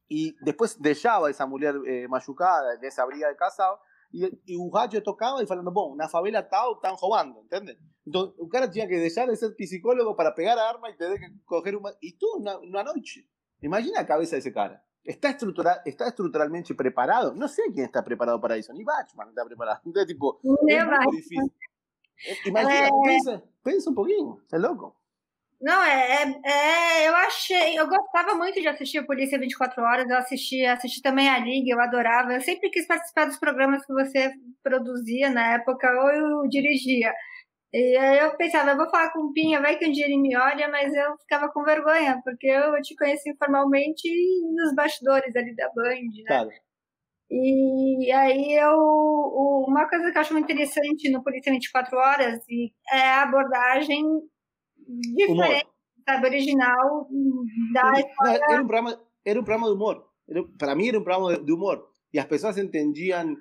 [0.09, 3.77] e depois deixava essa mulher eh, machucada nessa briga de casal
[4.13, 7.77] e, e o rádio tocava falando, bom, na favela tal estão roubando, entende?
[8.05, 11.29] Então o cara tinha que deixar de ser psicólogo para pegar arma e ter que
[11.45, 11.93] correr uma...
[12.01, 13.27] E tudo na, na noite.
[13.61, 14.81] Imagina a cabeça desse cara.
[15.03, 17.33] Está, estrutural, está estruturalmente preparado.
[17.33, 19.81] No sé quién está preparado para eso, ni Batman está preparado.
[19.85, 21.53] Entonces, tipo, es muy difícil.
[22.27, 22.91] Eh, imagina, eh...
[23.05, 24.97] pensa, pensa, un poquito, es loco.
[25.59, 30.07] Não, é, é, é, eu achei, eu gostava muito de assistir a Polícia 24 Horas,
[30.07, 33.91] eu assisti, assisti também a Liga, eu adorava, eu sempre quis participar dos programas que
[33.91, 37.11] você produzia na época, ou eu dirigia.
[37.73, 40.17] E aí eu pensava, eu vou falar com o Pinha, vai que um dia ele
[40.17, 44.07] me olha, mas eu ficava com vergonha, porque eu te conheci informalmente
[44.55, 46.23] nos bastidores ali da Band, né?
[46.27, 46.49] Claro.
[47.29, 48.77] E aí eu,
[49.67, 52.39] uma coisa que eu acho muito interessante no Polícia 24 Horas
[52.91, 54.03] é a abordagem
[54.87, 55.67] diferente,
[56.07, 57.07] sabe, original
[57.73, 58.41] da história.
[58.49, 60.09] Era um programa, era um programa de humor.
[60.29, 61.89] Era, para mim era um programa de humor.
[62.13, 63.35] E as pessoas entendiam.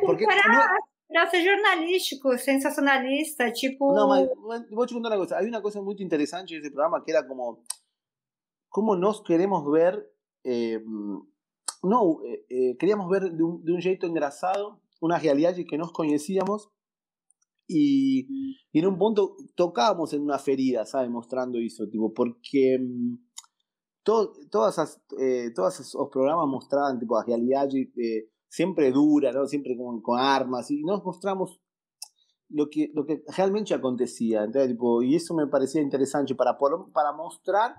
[0.00, 0.76] Porque era,
[1.10, 3.94] era ser jornalístico, sensacionalista, tipo.
[3.94, 5.36] Não, mas, vou te contar uma coisa.
[5.36, 7.64] Havia uma coisa muito interessante nesse programa que era como.
[8.68, 10.04] Como nós queremos ver.
[10.44, 10.80] Eh,
[11.84, 16.70] no, eh, queríamos ver de un, de un jeito engrasado una realidad que nos conocíamos
[17.66, 21.10] y, y, en un punto tocábamos en una ferida, ¿sabes?
[21.10, 23.16] Mostrando eso, tipo, porque mm,
[24.02, 29.46] todo, todas, esas, eh, todos esos programas mostraban, tipo, la realidad eh, siempre dura, ¿no?
[29.46, 31.60] Siempre con, con, armas, y nos mostramos
[32.48, 36.58] lo que, lo que realmente acontecía, entonces, tipo, y eso me parecía interesante para,
[36.92, 37.74] para mostrar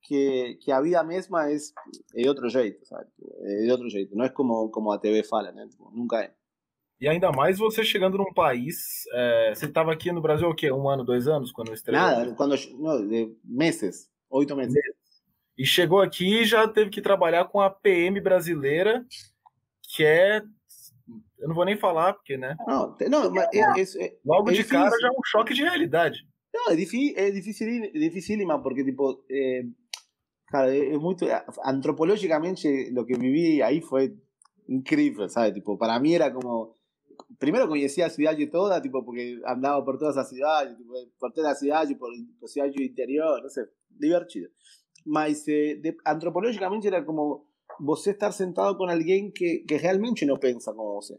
[0.00, 1.74] que, que a vida misma es
[2.12, 3.08] de otro jeito, ¿sabes?
[3.16, 5.66] De otro jeito, no es como, como a TV fala, né?
[5.68, 6.35] Tipo, nunca é.
[7.00, 9.04] E ainda mais você chegando num país.
[9.12, 10.72] É, você estava aqui no Brasil o quê?
[10.72, 12.00] Um ano, dois anos quando estreou?
[12.00, 13.06] Nada, quando, não,
[13.44, 14.74] meses, oito meses.
[15.58, 19.04] E chegou aqui e já teve que trabalhar com a PM brasileira,
[19.94, 20.42] que é.
[21.38, 22.56] Eu não vou nem falar, porque, né?
[22.66, 26.26] Não, não mas é, é, é, Logo de cara já é um choque de realidade.
[26.52, 29.62] Não, é difícil, é difícil, é dificílima, porque, tipo, é,
[30.48, 31.26] cara, é muito.
[31.62, 34.16] Antropologicamente, o que vivi aí foi
[34.66, 35.54] incrível, sabe?
[35.54, 36.75] Tipo, para mí era como
[37.38, 41.54] primero conocía ciudad toda, tipo, porque andaba por todas las ciudades, tipo, por toda la
[41.54, 44.50] ciudad por, por ciudad interior, no sé, divertido.
[45.04, 47.48] Mas eh, de, antropológicamente era como
[47.78, 51.14] você estar sentado com alguém que, que realmente não pensa como você.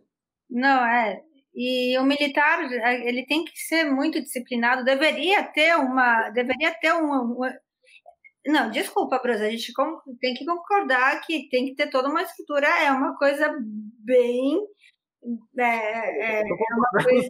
[0.49, 1.23] Não, é.
[1.55, 2.69] E o militar,
[3.03, 7.51] ele tem que ser muito disciplinado, deveria ter uma, deveria ter uma, uma
[8.47, 9.73] não, desculpa, Bruce, a gente
[10.21, 14.57] tem que concordar que tem que ter toda uma estrutura, é uma coisa bem
[15.57, 17.29] é, é, é uma coisa.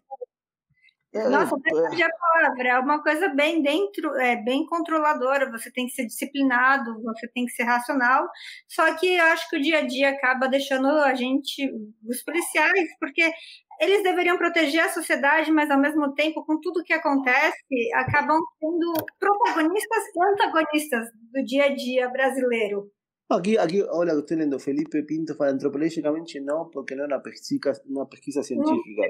[1.14, 5.50] É, Nossa, não a palavra, é uma coisa bem dentro, é bem controladora.
[5.52, 8.28] Você tem que ser disciplinado, você tem que ser racional.
[8.68, 11.72] Só que eu acho que o dia a dia acaba deixando a gente,
[12.08, 13.32] os policiais, porque
[13.80, 17.58] eles deveriam proteger a sociedade, mas ao mesmo tempo, com tudo que acontece,
[17.96, 22.92] acabam sendo protagonistas e antagonistas do dia a dia brasileiro.
[23.30, 27.74] Aquí, aquí, hola, estoy leyendo Felipe Pinto para antropológicamente no, porque no es una pesquisa,
[27.86, 29.04] una pesquisa científica.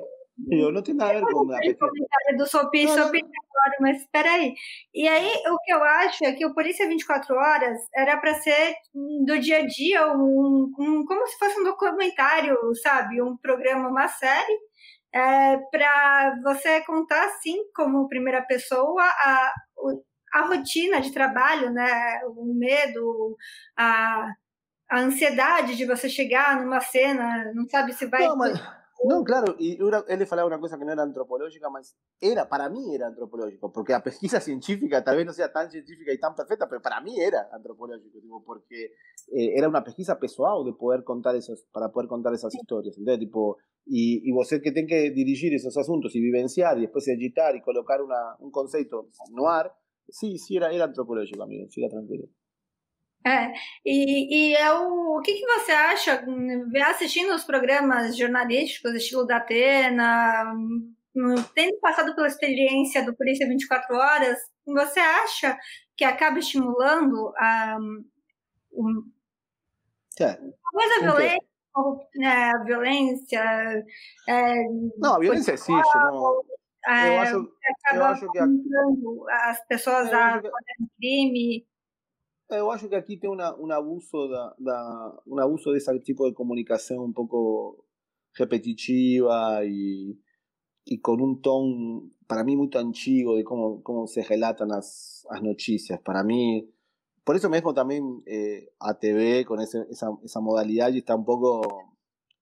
[0.50, 2.38] Eu não tem nada a ver com a pesquisa.
[2.38, 4.56] do Sopi, Sopi agora, mas espera aí.
[4.92, 8.74] E aí, o que eu acho é que o Polícia 24 Horas era para ser
[9.26, 13.22] do dia a dia, um, um, como se fosse um documentário, sabe?
[13.22, 14.58] Um programa, uma série,
[15.14, 19.54] é, para você contar, assim, como primeira pessoa, a,
[20.34, 22.22] a rotina de trabalho, né?
[22.26, 23.38] O medo,
[23.78, 24.34] a,
[24.90, 28.26] a ansiedade de você chegar numa cena, não sabe se vai.
[28.26, 28.60] Não, mas,
[29.04, 32.96] não claro, e ele falava uma coisa que não era antropológica, mas era, para mim
[32.96, 36.82] era antropológico, porque a pesquisa científica talvez não seja tão científica e tão perfeita, mas
[36.82, 38.92] para mim era antropológico, tipo, porque
[39.32, 43.20] eh, era uma pesquisa pessoal de poder contar esos, para poder contar essas histórias, entendeu?
[43.20, 47.56] Tipo, e, e você que tem que dirigir esses assuntos e vivenciar, e depois editar
[47.56, 49.72] e colocar uma, um conceito no ar,
[50.10, 52.30] Sim, sim, era, era antropológico, amigo, fica tranquilo.
[53.26, 53.52] É,
[53.86, 56.24] e, e é o, o que, que você acha,
[56.86, 60.46] assistindo os programas jornalísticos, estilo da Atena,
[61.54, 65.58] tendo passado pela experiência do Polícia 24 Horas, você acha
[65.98, 67.78] que acaba estimulando a,
[68.72, 69.12] um,
[70.20, 70.36] é.
[70.36, 71.48] talvez a violência,
[72.15, 73.86] né, a violência...
[74.30, 74.54] É,
[74.98, 76.43] não, a violência existe, não
[76.86, 77.36] É, eu acho,
[77.94, 78.63] eu acho que aqui,
[79.30, 80.50] as pessoas a que,
[80.98, 81.68] crime.
[82.50, 86.34] Eu acho que aqui tem uma, um abuso da, da um abuso desse tipo de
[86.34, 87.84] comunicação um pouco
[88.34, 90.18] repetitiva e
[90.90, 95.42] y con un ton para mí muy antiguo de cómo, cómo se relatan las, las,
[95.42, 96.00] noticias.
[96.02, 96.70] Para mí,
[97.24, 101.97] por eso mismo también eh, ATV con ese, esa, esa modalidad y está un poco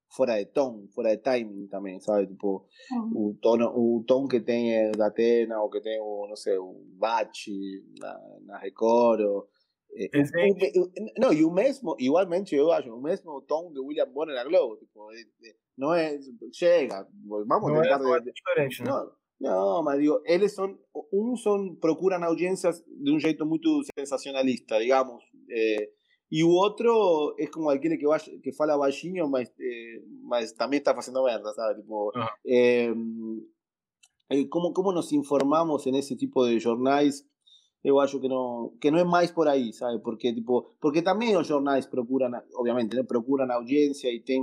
[0.08, 2.28] fuera de ton, fuera de timing también, ¿sabes?
[2.28, 2.68] Tipo,
[3.13, 7.80] un tono, un ton que tenga da Atena o que tenga, no sé, un Bachi,
[7.98, 9.50] una, una Recoro.
[9.98, 10.10] Eh,
[11.18, 14.78] no, y un mismo, igualmente yo acho, un mismo ton de William Bonner a Globo,
[14.78, 15.10] tipo,
[15.78, 17.08] no es, llega,
[17.46, 18.34] vamos a tratar de...
[18.84, 23.60] No, no, mas digo, eles son, un son, procuran audiencias de un jeito muy
[23.96, 25.94] sensacionalista, digamos, eh,
[26.36, 30.91] y otro es como aquel que, vaya, que fala baixinho, mas, eh, mas también está
[30.91, 31.78] haciendo merda, ¿sabes?
[31.78, 32.12] Tipo,
[32.43, 32.93] eh,
[34.50, 37.26] ¿cómo, ¿Cómo nos informamos en ese tipo de jornais?
[37.82, 40.00] Eu acho que não, que não é mais por aí, sabe?
[40.00, 43.04] Porque, tipo, porque também os jornais procuram, obviamente, né?
[43.04, 44.41] procuram audiência e tem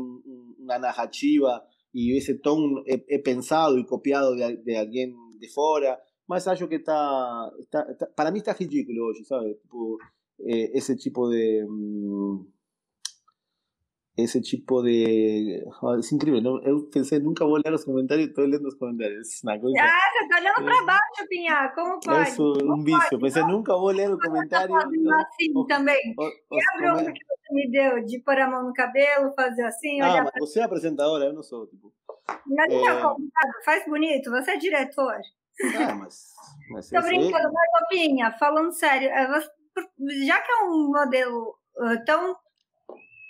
[0.58, 6.00] uma narrativa e esse tom é, é pensado e copiado de, de alguém de fora,
[6.26, 9.54] mas acho que está, está, está para mim está ridículo hoje, sabe?
[9.56, 9.98] Tipo,
[10.46, 11.64] eh, ese tipo de...
[11.68, 12.46] Mm,
[14.14, 15.64] ese tipo de...
[15.80, 16.62] Oh, es increíble, ¿no?
[16.62, 19.26] Yo pensé, nunca voy a leer los comentarios, estoy leyendo los comentarios.
[19.26, 19.72] Es una cosa...
[19.80, 21.72] Ah, você tá olhando para baixo, Pinha?
[21.74, 22.30] Como pode?
[22.38, 23.18] Un, Como vicio.
[23.18, 23.22] pode?
[23.22, 24.74] Pensé, nunca vou ler o comentário.
[24.74, 26.14] Fazendo assim o- também.
[26.18, 28.72] o- E os a bronca come- que você me deu de pôr a mão no
[28.74, 31.90] cabelo, fazer assim, Ah, olhar mas você é apresentadora, eu não sou, tipo.
[32.28, 33.00] É É.
[33.00, 35.14] convidado, faz bonito, você é diretor.
[35.74, 36.34] Ah, mas.
[36.70, 39.50] mas Tô brincando, mas Copinha, falando sério, é, você-
[40.26, 42.36] já que é um modelo ah, tão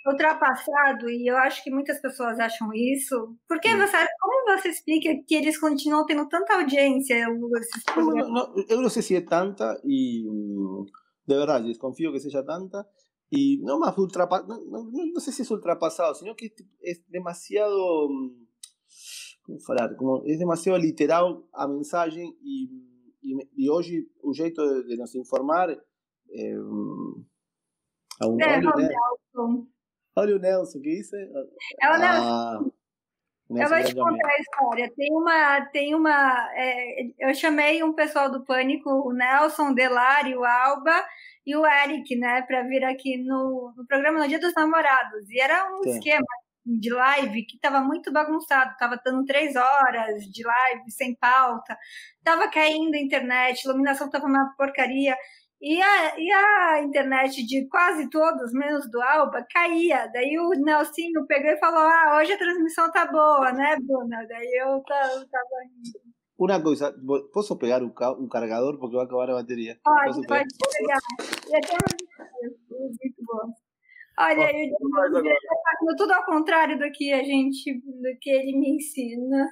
[0.05, 3.77] ultrapassado, e eu acho que muitas pessoas acham isso, por que Hum.
[3.79, 9.01] você, como você explica que eles continuam tendo tanta audiência, no, no, eu não sei
[9.01, 10.85] se é tanta e mm,
[11.25, 12.85] de verdade desconfio que seja tanta
[13.31, 18.09] y no más ultrapa no, no, no sé si es ultrapasado sino que es demasiado
[18.09, 18.45] mm,
[19.43, 22.67] como falar como es demasiado literal a mensagem e
[23.23, 25.69] e, e hoje o jeito de, de nos informar
[26.33, 26.53] é,
[28.21, 29.67] a um, É, olha, o Ne- Nelson.
[30.15, 31.15] olha o Nelson que dice
[31.81, 32.29] É o Nelson.
[32.29, 32.59] ah,
[33.49, 34.91] Eu vou te contar a história.
[34.95, 35.61] Tem uma.
[35.67, 41.03] Tem uma é, eu chamei um pessoal do Pânico, o Nelson, o Delari, o Alba
[41.45, 45.29] e o Eric, né, para vir aqui no, no programa no Dia dos Namorados.
[45.29, 45.89] E era um Sim.
[45.97, 46.25] esquema
[46.65, 48.71] de live que estava muito bagunçado.
[48.71, 51.77] Estava dando três horas de live sem pauta.
[52.19, 55.15] Estava caindo a internet, a iluminação estava uma porcaria.
[55.65, 60.07] E a, e a internet de quase todos, menos do Alba, caía.
[60.11, 64.25] Daí o Nelsinho pegou e falou: Ah, hoje a transmissão tá boa, né, Bruna?
[64.27, 65.99] Daí eu ta- tava rindo.
[66.37, 69.77] Una cosa, vo- ¿puedo pegar un, ca- un cargador porque va a acabar la batería?
[69.85, 70.43] Pode, ¿Puedo pegar?
[70.59, 70.99] pode pegar.
[71.49, 71.77] E até
[72.69, 73.53] muito bom.
[74.19, 78.75] Olha diretor tá fazendo tudo ao contrário do que a gente, do que ele me
[78.75, 79.47] ensina.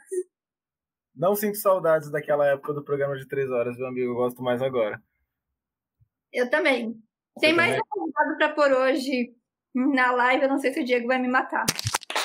[1.15, 4.11] não sinto saudades daquela época do programa de três horas, meu amigo.
[4.11, 5.01] Eu gosto mais agora.
[6.31, 7.01] Eu também.
[7.39, 7.81] Tem mais também?
[7.81, 9.35] um convidado para pôr hoje
[9.73, 10.43] na live.
[10.43, 11.65] Eu não sei se o Diego vai me matar.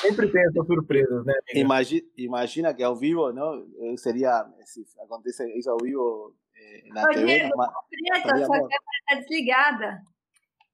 [0.01, 1.59] Sempre tem essas surpresas, né, amiga?
[1.59, 3.67] Imagi- imagina que ao vivo, ¿no?
[3.79, 7.25] Eh, Sería, si acontece eso ao vivo eh, en la Ô, TV.
[7.25, 8.67] Diego, ma- Preta, sua bom.
[8.67, 10.03] câmera tá desligada.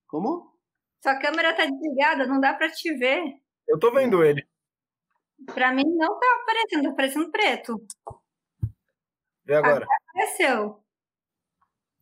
[0.08, 0.54] ¿Cómo?
[1.02, 3.40] Sua câmera tá desligada, não dá para te ver.
[3.68, 4.46] Eu tô vendo ele.
[5.54, 7.86] Para mim não tá aparecendo, tá parecendo preto.
[9.46, 9.86] Vê agora.
[10.10, 10.84] Apareceu.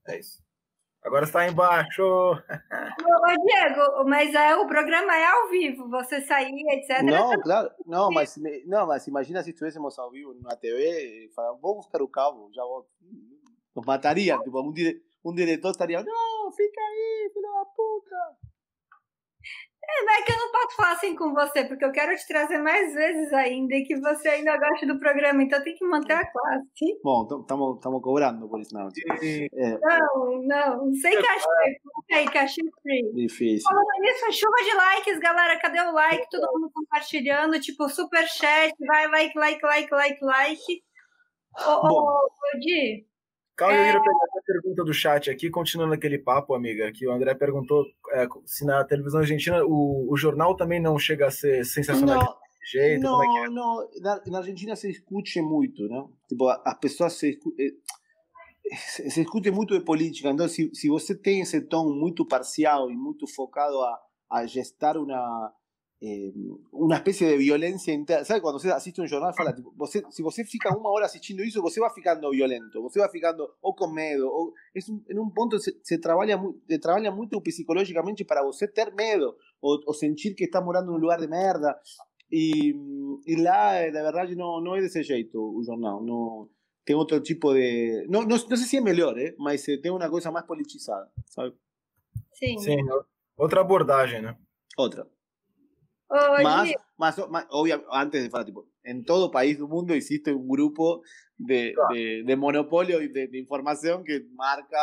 [0.08, 0.42] É isso.
[1.04, 2.04] Agora está embaixo.
[2.04, 2.36] Ô,
[3.46, 7.02] Diego, mas é, o programa é ao vivo, você sair, etc.
[7.04, 11.60] No, claro, no, mas, me- no, mas imagina si estuviésemos ao vivo una TV, falaban,
[11.60, 12.86] vos buscar o cabo, ya vos,
[13.76, 18.51] nos matarían, tipo, un, dire- un director estaría, no, fica aí, filho da puta.
[19.84, 22.94] É que eu não posso falar assim com você, porque eu quero te trazer mais
[22.94, 27.00] vezes ainda e que você ainda goste do programa, então tem que manter a classe.
[27.04, 33.12] Bom, estamos cobrando por isso, não, é Não, não, sem cachê, coloca aí, cachê free.
[33.14, 33.64] difícil.
[33.68, 35.60] Falando nisso, chuva de likes, galera.
[35.60, 36.30] Cadê o like?
[36.30, 40.84] Todo mundo compartilhando, tipo, super chat, vai, like, like, like, like, like.
[41.66, 42.12] Ô, ô, Bom.
[42.12, 43.06] ô, Di,
[43.56, 47.12] Calma, eu ia pegar a pergunta do chat aqui, continuando aquele papo, amiga, que o
[47.12, 51.64] André perguntou é, se na televisão argentina o, o jornal também não chega a ser
[51.66, 52.36] sensacional Não,
[52.72, 53.06] jeito.
[53.06, 53.50] é que é?
[53.50, 56.12] No, no, na, na Argentina se discute muito, ¿no?
[56.28, 61.14] Tipo, as pessoas se, eh, se, se discute muito de política, então se, se você
[61.14, 65.54] tem esse tom muito parcial e muito focado a, a gestar uma
[66.04, 66.32] eh,
[66.72, 70.24] uma espécie de violência interna, sabe quando você assiste um jornal fala, tipo, você, se
[70.24, 73.88] você fica uma hora assistindo isso, você vai ficando violento, você vai ficando ou com
[73.88, 78.44] medo, ou es un, en un ponto se, se trabalha se trabalha muito psicológicamente para
[78.44, 81.80] você ter medo ou, ou sentir que está morando num lugar de merda
[82.32, 82.74] e,
[83.28, 86.02] e lá, na verdade, não, não é desse jeito o jornal.
[86.02, 86.50] Não,
[86.86, 88.08] tem outro tipo de.
[88.10, 91.54] Não, não, não sei se é melhor, eh, mas tem uma coisa mais politizada, sabe?
[92.34, 92.58] sim.
[92.60, 92.78] Sim,
[93.38, 94.38] outra abordagem, né?
[94.78, 95.06] Outra.
[96.12, 100.34] Ô, Más, más, más obvia, antes de falar, tipo, en todo país del mundo existe
[100.34, 101.04] un grupo
[101.38, 101.94] de, Claro.
[101.96, 104.78] de, de monopolio de, de información que marca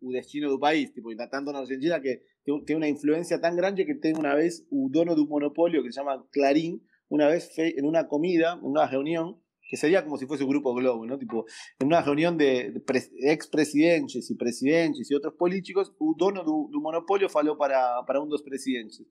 [0.00, 0.92] el destino del país.
[0.94, 4.66] Tipo, y tanto en Argentina que tiene una influencia tan grande que tiene una vez
[4.70, 8.64] un dono de un monopolio que se llama Clarín, una vez en una comida, en
[8.64, 11.18] una reunión, que sería como si fuese un grupo Globo, ¿no?
[11.18, 11.44] Tipo,
[11.80, 16.50] en una reunión de, de pres- expresidentes y presidentes y otros políticos, un dono de
[16.50, 19.02] un de un monopolio faló para, para un dos presidentes.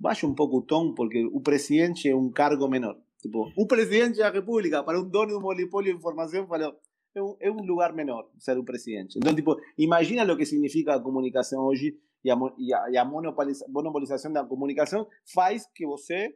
[0.00, 2.96] Vaya un pouco o tom, porque o presidente é um cargo menor.
[3.20, 6.76] Tipo, o presidente da República, para um dono de um monopólio de informação, falou,
[7.14, 9.18] é um, é um lugar menor ser o presidente.
[9.18, 13.04] Então, tipo, imagina o que significa a comunicação hoje e a, e a, e a
[13.04, 16.32] monopoliza- monopolização faz que você,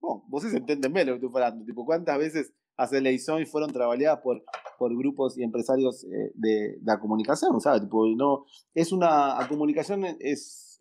[0.00, 4.20] bom, vocês entendem bem que eu estou falando, tipo, quantas vezes as eleições foram trabalhadas
[4.22, 4.36] por,
[4.78, 7.84] por grupos e empresários eh, de, da comunicação, sabe?
[7.84, 8.42] Tipo, não,
[8.74, 10.16] é uma, a comunicação é,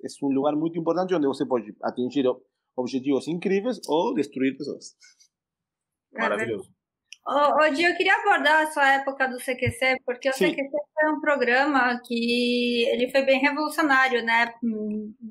[0.03, 2.25] é um lugar muito importante onde você pode atingir
[2.75, 4.95] objetivos incríveis ou destruir pessoas.
[6.13, 6.69] Maravilhoso.
[7.73, 10.51] Di, eu queria abordar a sua época do CQC, porque o Sim.
[10.51, 14.53] CQC foi um programa que ele foi bem revolucionário, né?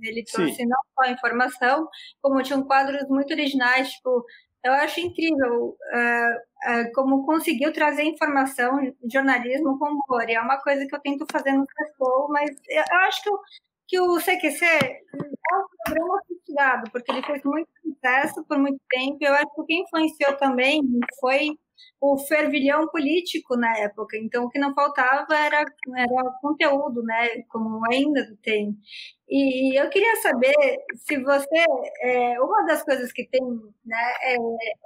[0.03, 0.67] Ele trouxe Sim.
[0.67, 1.89] não só informação,
[2.21, 4.25] como tinham quadros muito originais, tipo,
[4.65, 8.81] eu acho incrível uh, uh, como conseguiu trazer informação,
[9.12, 10.29] jornalismo com humor.
[10.29, 13.29] E é uma coisa que eu tento fazer no Festival, mas eu, eu acho que,
[13.29, 13.39] eu,
[13.87, 19.18] que o CQC é um programa oficiado, porque ele fez muito sucesso por muito tempo.
[19.20, 20.82] Eu acho que o que influenciou também
[21.20, 21.59] foi
[22.01, 24.16] o fervilhão político na época.
[24.16, 25.64] Então, o que não faltava era,
[25.97, 27.43] era conteúdo, né?
[27.49, 28.77] Como ainda tem.
[29.29, 30.55] E eu queria saber
[30.97, 31.64] se você.
[32.03, 33.41] É, uma das coisas que tem
[33.85, 34.37] né, é,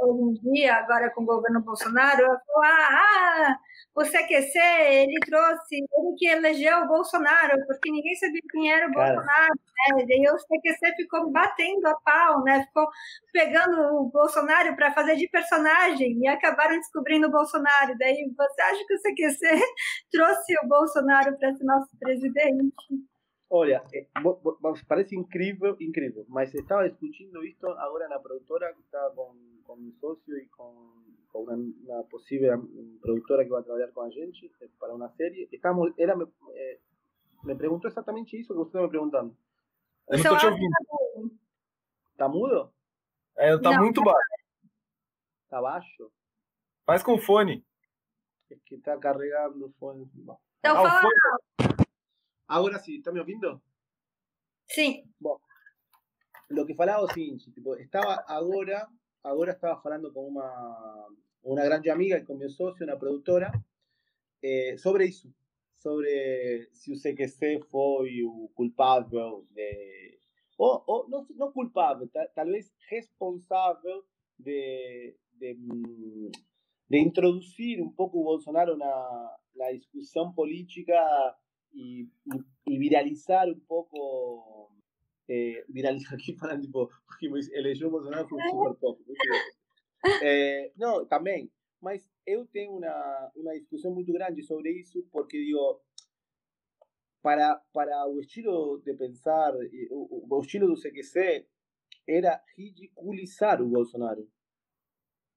[0.01, 3.57] hoje em dia, agora com o governo Bolsonaro, é falar: ah,
[3.97, 8.93] o CQC, ele trouxe, ele que elegeu o Bolsonaro, porque ninguém sabia quem era o
[8.93, 9.15] Cara.
[9.15, 9.55] Bolsonaro.
[9.55, 10.05] Né?
[10.09, 12.65] E o CQC ficou batendo a pau, né?
[12.65, 12.87] ficou
[13.33, 17.97] pegando o Bolsonaro para fazer de personagem e acabaram descobrindo o Bolsonaro.
[17.99, 19.47] Daí você acha que o CQC
[20.11, 22.75] trouxe o Bolsonaro para ser nosso presidente?
[23.51, 23.83] Olha,
[24.87, 30.37] parece incrível, incrível, mas estava discutindo isto agora na produtora, estava com, com mi socio
[30.37, 30.93] e com,
[31.33, 32.63] com uma, uma possível
[33.01, 35.49] produtora que vai trabalhar com a gente para uma série.
[35.51, 36.79] Estamos, ela me, eh,
[37.43, 39.35] me perguntou exatamente isso que você está me perguntando.
[40.09, 41.39] Eu não estou te ouvindo.
[42.13, 42.71] Está mudo?
[43.39, 44.21] É, está muito baixo.
[45.45, 46.13] Está baixo?
[46.89, 47.63] Faz com fone.
[48.65, 50.11] que está carregando o fone.
[50.15, 51.03] Então ah, fala.
[51.03, 51.87] Fone.
[52.49, 53.61] Agora sim, está me ouvindo?
[54.67, 55.05] Sim.
[56.49, 58.89] Lo que falaba o tipo, estaba ahora,
[59.23, 60.51] ahora estaba hablando con una,
[61.43, 63.53] una gran amiga y con mi socio, una productora,
[64.41, 65.29] eh, sobre eso,
[65.77, 68.09] sobre si usted que se fue
[68.55, 70.23] culpable de,
[70.57, 74.05] o, o no, no culpable, tal, tal vez responsable
[74.39, 76.31] de, de, mm,
[76.89, 79.37] de, introduzir um pouco o Bolsonaro na,
[79.73, 80.95] discussão política
[81.73, 82.09] y,
[82.67, 84.73] viralizar un poco,
[85.27, 89.03] eh, viralizar aquí para tipo, porque show Bolsonaro foi super pop.
[90.23, 95.81] Eh, não, também, mas eu tenho uma, uma discussão muito grande sobre isso, porque digo,
[97.21, 99.53] para, para o estilo de pensar,
[99.91, 101.47] o, o estilo do CQC
[102.07, 104.27] era ridiculizar o Bolsonaro,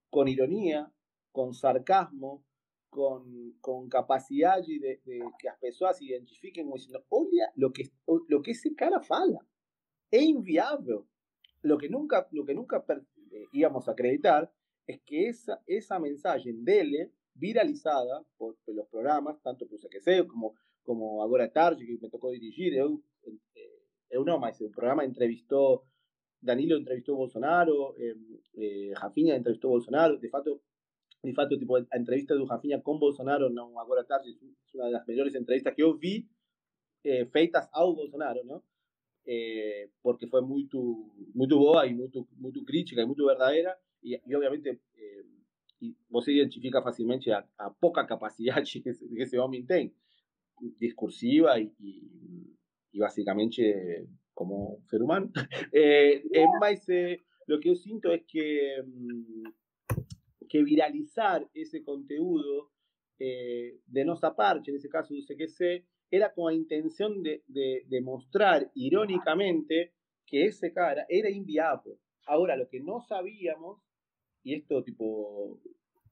[0.09, 0.89] com ironia,
[1.31, 2.43] com sarcasmo,
[2.89, 7.89] con, con capacidad de, de, que las personas se identifiquen como diciendo, oye, lo que,
[8.27, 9.39] lo que ese cara fala
[10.11, 10.99] es inviable.
[11.61, 14.51] Lo que nunca, lo que nunca eh, íbamos a acreditar
[14.85, 20.55] es que esa, esa mensaje dele, viralizada por, por los programas, tanto por sé como,
[20.83, 23.01] como Agora Tarde, que me tocó dirigir, eu,
[23.55, 25.85] eh, eu no, mas el programa entrevistó,
[26.41, 28.15] Danilo entrevistó a Bolsonaro, eh,
[28.55, 30.61] eh, Jafinha entrevistó a Bolsonaro, de facto
[31.23, 34.35] de fato, tipo, a entrevista do Rafinha com Bolsonaro, não agora tarde,
[34.75, 36.27] é uma das melhores entrevistas que eu vi
[37.03, 38.63] eh, feitas ao Bolsonaro, não?
[39.25, 44.35] Eh, porque foi muito muito boa e muito muito crítica e muito verdadeira e, e
[44.35, 45.23] obviamente eh,
[45.79, 49.93] e você identifica facilmente a, a pouca capacidade que esse, que esse, homem tem
[50.79, 52.57] discursiva e, e,
[52.93, 53.61] e basicamente
[54.33, 55.31] como ser humano
[55.71, 56.23] eh,
[56.59, 56.83] mas
[57.47, 58.83] lo que eu sinto é que
[60.51, 62.71] que viralizar ese contenido
[63.17, 68.01] eh, de Nosa Parche, en ese caso de UCQC, era con la intención de, de,
[68.01, 69.93] mostrar irónicamente
[70.27, 71.99] que ese cara era inviable.
[72.25, 73.81] Ahora, lo que no sabíamos,
[74.43, 75.61] y esto tipo,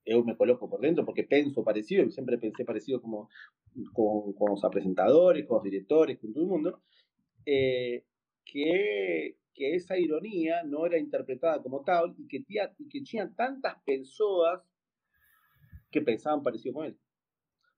[0.05, 3.27] yo me coloco por dentro porque pienso parecido, siempre pensé parecido como
[3.91, 6.81] con, con los presentadores, con los directores, con todo el mundo,
[7.45, 8.05] eh,
[8.45, 13.29] que que esa ironía no era interpretada como tal y que, tía, y que tinha
[13.35, 14.61] tantas personas
[15.91, 16.97] que pensaban parecido con él.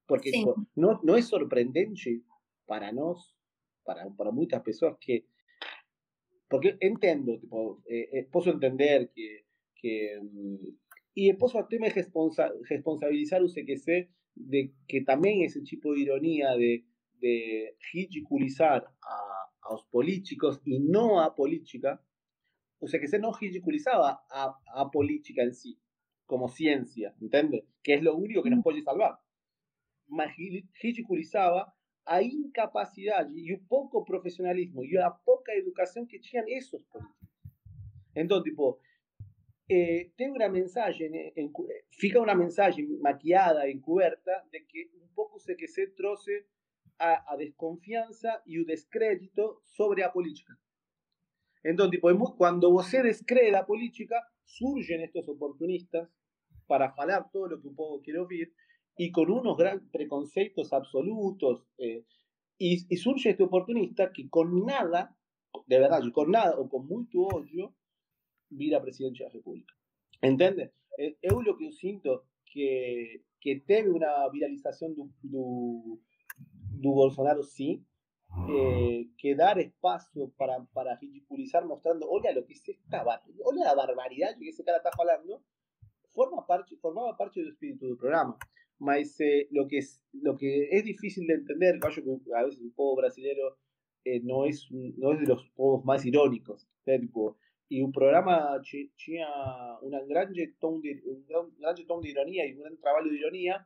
[0.05, 0.37] Porque Sí.
[0.39, 2.21] tipo, no, no es sorprendente
[2.67, 3.35] para nos,
[3.83, 5.25] para, para muchas personas que.
[6.47, 9.47] Porque entendo, tipo, eh, eh, posso entender que.
[9.73, 10.21] que
[11.15, 16.51] y posso até me responsa, responsabilizar o CQC de que también ese tipo de ironía
[16.51, 16.85] de,
[17.19, 19.30] de ridiculizar a,
[19.61, 22.03] a los políticos y no a política,
[22.79, 25.79] o sea que se no ridiculizaba a, a política en sí,
[26.25, 27.65] como ciencia, ¿entiendes?
[27.83, 29.19] Que es lo único que nos puede salvar.
[30.07, 30.35] Mas
[30.81, 37.29] ridiculizaba a incapacidad y un poco profesionalismo y a poca educación que tenían esos políticos.
[38.13, 38.79] Entonces, tipo,
[39.69, 41.51] eh, tem uma mensagem, en,
[41.91, 46.45] fica uma mensagem maquiada, encoberta, de que um pouco se que se trouxe
[47.01, 50.57] a, a desconfianza y un descrédito sobre la política.
[51.63, 56.09] Entonces, tipo, cuando você descree la política, surgen estos oportunistas
[56.67, 58.53] para falar todo lo que un pueblo quiere oír
[58.97, 61.65] y con unos grandes preconceptos absolutos.
[61.77, 62.05] Eh,
[62.57, 65.15] y, y, surge este oportunista que con nada,
[65.65, 67.73] de verdad, con nada o con mucho odio,
[68.49, 69.73] vira presidente da República.
[70.21, 70.71] Entende?
[71.21, 75.99] Eu lo que eu sinto que, que teve uma viralização do, do,
[76.81, 77.85] do Bolsonaro, sim,
[78.49, 83.03] eh, que dar espacio para, para ridiculizar mostrando, olha lo que es esta,
[83.43, 85.43] olha la barbaridad que ese cara está hablando,
[86.13, 88.37] forma parte, formaba parte del espíritu del programa.
[88.79, 92.61] Mas eh, lo, que es, lo que es difícil de entender, yo que a veces
[92.61, 93.55] el pueblo brasileño
[94.03, 96.67] eh, no, es, no es de los pueblos más irónicos.
[96.83, 97.37] Tipo,
[97.69, 98.59] y un programa
[99.05, 99.27] tenía
[99.81, 103.65] una gran ton de, un gran, de ironía y un gran trabajo de ironía.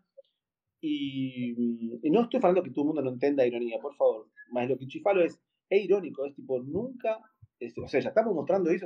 [0.88, 4.30] Y, no estoy hablando que todo el mundo no entienda ironía, por favor.
[4.52, 8.70] Más lo que chifalo es, es irónico, es tipo, nunca, o sea, ya estamos mostrando
[8.70, 8.86] eso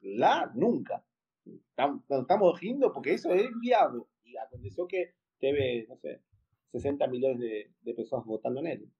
[0.00, 1.04] la, nunca.
[2.08, 4.02] Estamos riendo porque eso es viable.
[4.24, 6.22] Y aconteció que teve, no sé,
[6.72, 8.92] 60 millones de, personas votando en él.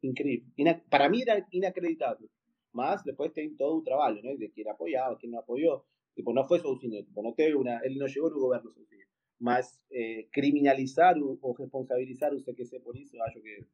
[0.00, 0.50] Increíble.
[0.88, 2.28] para mí era inacreditable.
[2.72, 4.34] Más después tiene todo un trabajo, ¿no?
[4.34, 5.84] De quién apoyaba, quién no apoyó.
[6.14, 9.06] Tipo, no fue Sousinho, tipo, no teve una, él no llegó al gobierno Sousinho.
[9.42, 13.66] Mas eh, criminalizar o, responsabilizar o CQC por isso, eu acho que,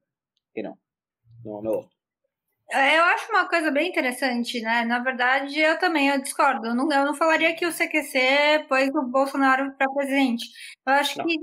[0.54, 0.78] que não.
[1.44, 1.90] Não, não.
[2.70, 4.84] É, eu acho uma coisa bem interessante, né?
[4.84, 6.66] Na verdade, eu também eu discordo.
[6.66, 10.44] Eu não, eu não falaria que o CQC pôs o Bolsonaro para presidente.
[10.86, 11.24] Eu acho não.
[11.24, 11.38] que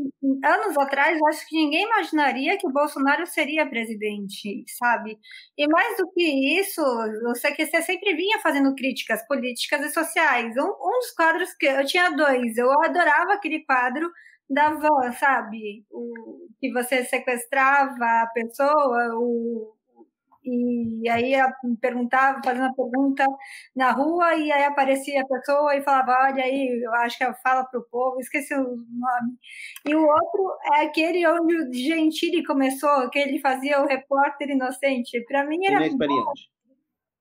[0.46, 5.18] anos atrás, acho que ninguém imaginaria que o Bolsonaro seria presidente, sabe?
[5.58, 10.56] E mais do que isso, o CQC sempre vinha fazendo críticas políticas e sociais.
[10.58, 14.12] Um, um dos quadros que eu tinha dois, eu adorava aquele quadro
[14.48, 15.84] da van, sabe?
[15.92, 19.75] O, que você sequestrava a pessoa, o
[20.46, 21.34] e aí
[21.82, 23.26] perguntava, fazendo a pergunta
[23.76, 27.66] na rua, e aí aparecia a pessoa e falava, olha aí, eu acho que fala
[27.66, 29.38] para o povo, esqueci o nome.
[29.86, 35.24] E o outro é aquele onde o Gentili começou, que ele fazia o repórter inocente.
[35.26, 36.50] Para mim era inexperiente.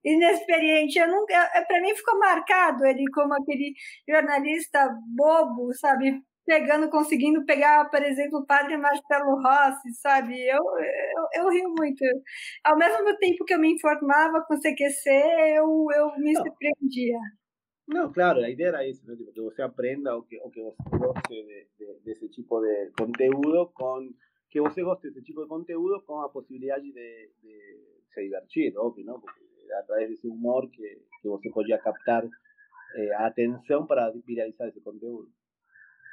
[0.05, 3.73] Inexperiente, eu nunca, para mim ficou marcado ele como aquele
[4.07, 10.35] jornalista bobo, sabe, pegando, conseguindo pegar, por exemplo, o padre Marcelo Rossi, sabe?
[10.47, 12.05] Eu, eu, eu rio muito.
[12.65, 15.11] Ao mesmo tempo que eu me informava com o CQC,
[15.57, 17.19] eu, eu me surpreendia.
[17.87, 19.15] Não, claro, a ideia era isso, né?
[19.17, 23.71] que você aprenda o que, o que você goste de, de, desse tipo de conteúdo,
[23.75, 24.09] com,
[24.49, 27.79] que você goste desse tipo de conteúdo com a possibilidade de, de
[28.11, 29.21] se divertir, óbvio, não?
[29.21, 32.25] Porque é através desse humor que, que você podia captar
[32.97, 35.29] eh, a atenção para viralizar esse conteúdo.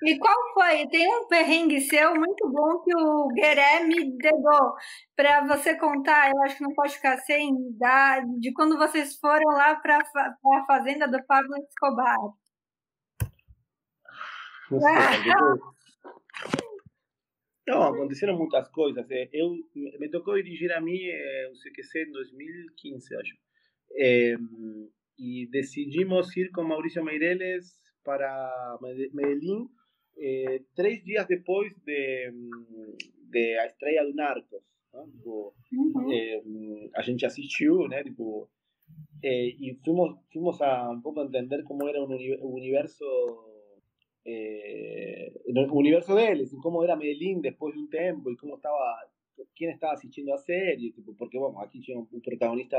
[0.04, 0.88] E qual foi?
[0.88, 4.42] Tem um perrengue seu muito bom que o Guilherme deu
[5.16, 6.32] para você contar.
[6.32, 10.66] Eu acho que não pode ficar sem dar de quando vocês foram lá para a
[10.66, 12.18] fazenda do Pablo Escobar.
[17.68, 19.06] Não, aconteceram muitas coisas.
[19.32, 20.98] Eu me tocou dirigir a mim
[21.52, 23.38] o CQC em 2015, acho.
[25.20, 27.72] E decidimos ir com Maurício Meireles
[28.04, 28.80] para
[29.14, 29.70] Medellín
[30.22, 32.32] eh, três dias depois de,
[33.30, 34.64] de A Estreia do Narcos.
[34.94, 35.04] Né?
[35.12, 36.12] Tipo, uhum.
[36.14, 38.04] eh, a gente assistiu, né?
[38.04, 38.48] Tipo,
[39.24, 43.06] eh, e fomos, fomos a um pouco entender como era o universo
[44.26, 48.78] eh, o universo deles, e como era Medellín depois de um tempo, e como estava,
[49.56, 52.78] quem estava assistindo a série, tipo, porque, bom, aqui tinha um protagonista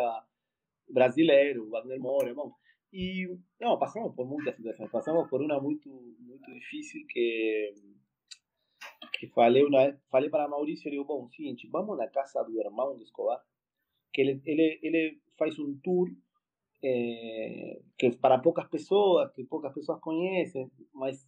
[0.89, 2.53] brasileiro, Wagner Moura, bom,
[2.93, 3.27] y
[3.59, 4.93] no, pasamos por muchas situaciones.
[4.93, 7.73] Pasamos por una muy, muy difícil que,
[9.19, 12.61] que falei vez, falei para Mauricio, le digo, bom, seguinte, vamos a la casa do
[12.61, 13.43] irmão de Escobar,
[14.13, 16.11] que ele, ele, ele faz um tour
[16.83, 21.27] eh, que para poucas pessoas, que poucas pessoas conhecem, mas,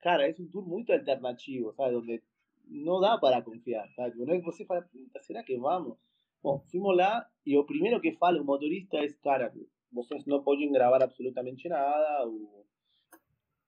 [0.00, 2.20] cara, é um tour muito alternativo, sabe, onde
[2.66, 4.18] não dá para confiar, sabe?
[4.24, 4.84] Não é que você fala,
[5.20, 5.96] será que vamos?
[6.42, 9.52] Bom, fuimos lá e o primeiro que fala o motorista é, cara,
[9.94, 12.26] vocês não podem gravar absolutamente nada.
[12.28, 12.66] O,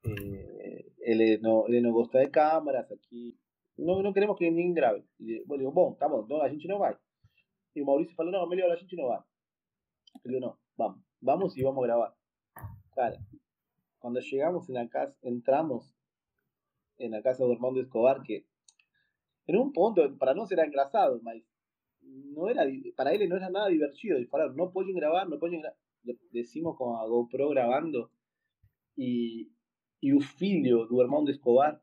[0.05, 3.37] eh, ele, não, ele não de câmeras aqui.
[3.79, 5.05] Não, não queremos que ninguém grave.
[5.21, 6.97] E eu digo, bom, tá bom, então a gente não vai.
[7.75, 9.23] E o Maurício falou, não, melhor a gente não vai.
[10.25, 12.13] Eu digo, não, vamos, vamos e vamos gravar.
[12.95, 13.19] Cara,
[14.01, 15.95] quando chegamos na casa, entramos
[16.99, 18.47] na casa do irmão de Escobar, que
[19.47, 21.43] en un ponto, para nós era engraçado, mas
[22.03, 22.65] não era,
[22.97, 24.27] para ele não era nada divertido.
[24.29, 25.77] Falaram, não podem gravar, não podem gravar
[26.33, 28.11] decimos con a GoPro grabando
[28.97, 29.51] y,
[30.01, 31.81] y o filho do irmão de Escobar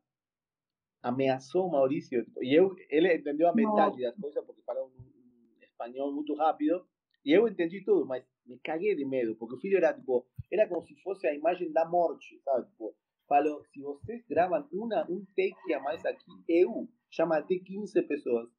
[1.02, 6.34] ameaçou Mauricio e eu, ele entendeu a metade das coisas porque falava um espanhol muito
[6.36, 6.86] rápido
[7.26, 10.68] e eu entendi tudo, mas me caguei de medo porque o filho era tipo, era
[10.68, 12.68] como se fosse a imagem da morte, sabe?
[12.70, 12.96] Tipo,
[13.28, 18.50] falou, se vocês gravam uma, um take a mais aqui, eu já matei 15 pessoas.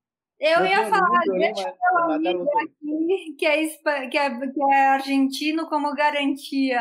[0.41, 3.67] Eu não ia falar, deixa meu amigo aqui, que é,
[4.09, 6.81] que, é, que é argentino, como garantia.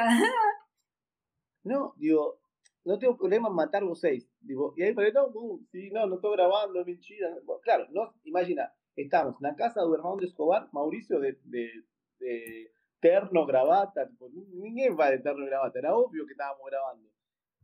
[1.64, 2.38] Não, digo,
[2.86, 4.28] não tenho problema em matar vocês.
[4.41, 5.32] Digo, e aí falei, não,
[5.72, 7.41] sí, não, não estou gravando, mentira.
[7.64, 11.86] Claro, no, imagina, estamos na casa do irmão de Escobar, Mauricio de, de,
[12.20, 17.08] de terno, gravata, tipo, ninguém vai de terno e gravata, era óbvio que estábamos gravando.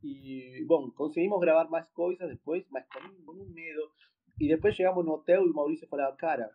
[0.01, 3.91] Y bueno, conseguimos grabar más cosas después, más con un miedo.
[4.39, 6.49] Y después llegamos no hotel y Mauricio falaba, cara,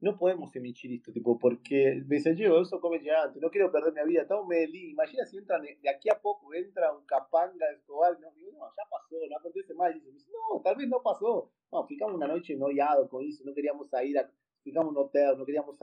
[0.00, 4.12] no podemos emitir esto, tipo, porque me dice, yo, eso comediante, no quiero perder mi
[4.12, 7.76] vida, estamos en Medellín, imagina si entran, de aquí a poco entra un capanga de
[7.76, 11.86] Escobar, no, no, ya pasó, no acontece más, dice, no, tal vez no pasó, no,
[11.86, 14.28] ficamos una noche noiado con eso, no queríamos ir, a,
[14.64, 15.78] ficamos un hotel, no queríamos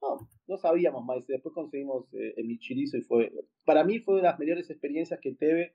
[0.00, 3.32] no, no sabíamos más, después conseguimos eh, emitir eso y fue,
[3.64, 5.74] para mí fue una de las mejores experiencias que tuve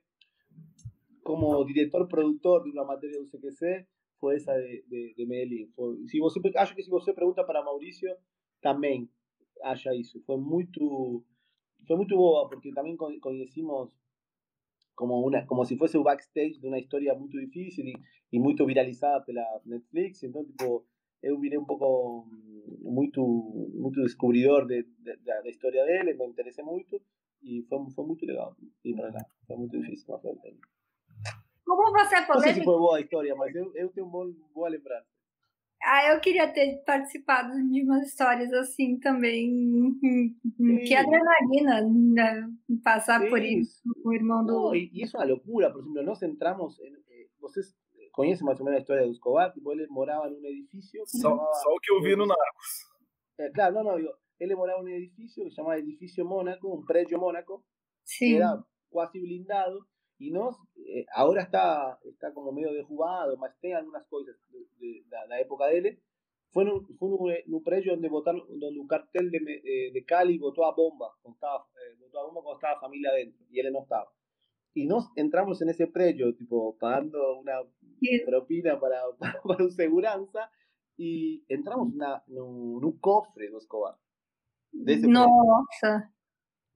[1.22, 3.93] como director productor de una materia de UCQC
[4.24, 5.68] fue esa de, de, de Medellín.
[5.76, 8.08] Foi, se você, acho que se você pergunta para Mauricio,
[8.62, 9.10] também
[9.62, 10.22] acha isso.
[10.24, 11.22] Foi muito,
[11.86, 13.94] foi muito boa, porque também conhecimos
[14.94, 17.94] como una como si fuese un backstage de una historia muy difícil y,
[18.30, 20.86] y muy viralizada pela Netflix então tipo
[21.20, 22.28] eu virei um pouco
[22.80, 23.20] muito
[23.74, 27.02] muito descobridor de, de, da história dele me interessei muito
[27.42, 30.36] e foi, foi muito legal ir para lá foi muito difícil mas foi
[31.76, 32.34] como você é polêmico...
[32.34, 35.06] Não sei se foi boa a história, mas eu, eu tenho uma boa lembrança.
[35.86, 39.92] Ah, eu queria ter participado de umas histórias assim também.
[40.00, 40.78] Sim.
[40.86, 42.48] Que adrenalina né?
[42.82, 43.28] passar Sim.
[43.28, 44.52] por isso, o irmão do.
[44.52, 46.80] Não, e isso é uma loucura, por exemplo, nós entramos.
[46.80, 47.74] Em, eh, vocês
[48.12, 49.52] conhecem mais ou menos a história do Escobar?
[49.52, 51.02] Tipo, ele morava num edifício.
[51.06, 52.94] Só, chamava, só o que eu vi no Narcos.
[53.38, 53.98] É, claro, não, não.
[53.98, 54.10] Eu,
[54.40, 57.62] ele morava num edifício que se chamava Edifício Mônaco, um prédio Mônaco.
[58.04, 58.26] Sim.
[58.26, 59.84] Que era quase blindado
[60.18, 64.36] y no, eh, ahora está, está como medio desjugado, mas tem algumas coisas
[65.28, 66.00] da, época dele.
[66.52, 70.38] Foi num, foi num, eh, prédio onde votaram, onde o cartel de, eh, de Cali
[70.38, 73.72] votou a bomba, estava, eh, votou a bomba quando estava a família dentro, e ele
[73.72, 74.10] não estava.
[74.72, 77.60] Y nos entramos en ese predio, tipo, pagando una
[78.24, 80.50] propina para, para, para un seguranza,
[80.96, 83.96] y entramos una, en, un, cofre de Escobar.
[84.70, 85.26] De ese no,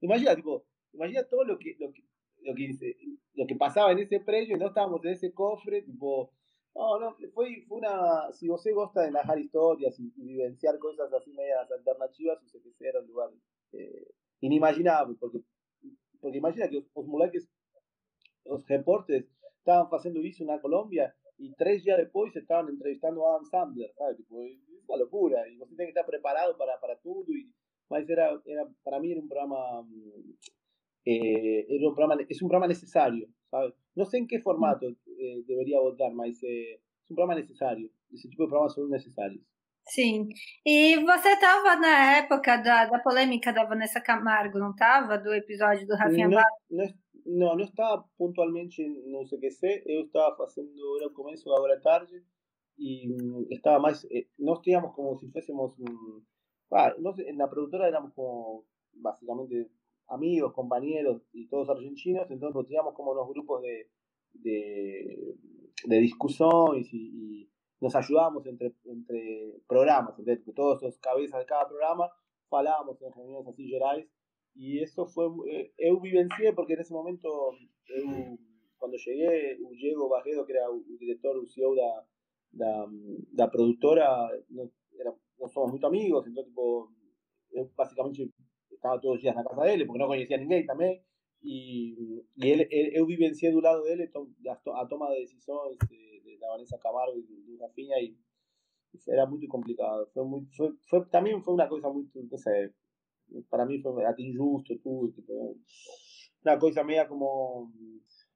[0.01, 2.03] imagina, tipo, imagina todo lo que, lo que
[2.43, 2.95] lo que
[3.33, 6.31] lo que pasaba en ese predio, no estábamos en ese cofre, tipo,
[6.75, 11.31] no, no, fue, fue una, si vos gusta de narrar historias y, vivenciar cosas así
[11.31, 13.29] medias alternativas, sé que era un lugar
[13.71, 14.11] eh,
[14.41, 15.39] inimaginable, porque,
[16.19, 17.49] porque imagina que los moleques,
[18.45, 19.25] los reportes,
[19.57, 24.17] estaban haciendo eso en Colombia y tres días después estaban entrevistando a Adam Sandler, ¿sabes?
[24.17, 27.49] Tipo, es una locura, y vos tenés que estar preparado para, para todo, y
[28.11, 30.33] era, era, para mí era un programa mm,
[31.09, 33.73] eh, era un programa, es un programa necesario, ¿sabes?
[33.95, 37.89] No sé en qué formato eh, debería votar, mas eh, es un programa necesario.
[38.13, 39.41] Esse tipo de programas são necessários.
[39.87, 40.29] Sim.
[40.63, 45.17] E você estava na época da, da polêmica da Vanessa Camargo, não estava?
[45.17, 46.85] Do episódio do Rafinha não, não,
[47.25, 52.23] não, não estava pontualmente no CQC, eu estava fazendo, era o começo, agora à tarde,
[52.77, 53.07] e
[53.49, 54.05] estava mais,
[54.37, 56.21] nós tínhamos como se fôssemos, um,
[56.71, 59.71] ah, nós, na produtora éramos como, basicamente,
[60.09, 63.89] amigos, compañeros y todos argentinos, entonces pues, teníamos como unos grupos de,
[64.33, 65.35] de,
[65.85, 67.49] de discusión y, y,
[67.81, 72.11] nos ayudábamos entre, entre programas, pues, todos los cabezas de cada programa
[72.49, 74.05] falábamos en reuniones así gerais
[74.55, 77.53] y eso fue, eh, eu vivencié porque en ese momento
[77.87, 78.37] eu,
[78.77, 81.75] cuando llegué, Diego Barredo, que era el director, o CEO
[83.51, 86.91] productora, no, era, no somos muy amigos, entonces tipo,
[87.51, 88.29] eu básicamente
[88.79, 91.03] estava todos os dias na casa dele, porque não conhecia ninguém também,
[91.43, 94.09] e, e ele, ele, eu vivenciei do lado dele
[94.43, 98.15] a, toma de decisões este, de, da Vanessa Camargo e do, do Rafinha, e
[99.07, 100.09] era muito complicado.
[100.13, 102.71] Foi muito, foi, foi, também foi uma coisa muito, não sei,
[103.49, 105.57] para mim foi até injusto tudo, tipo,
[106.43, 107.71] uma coisa meio como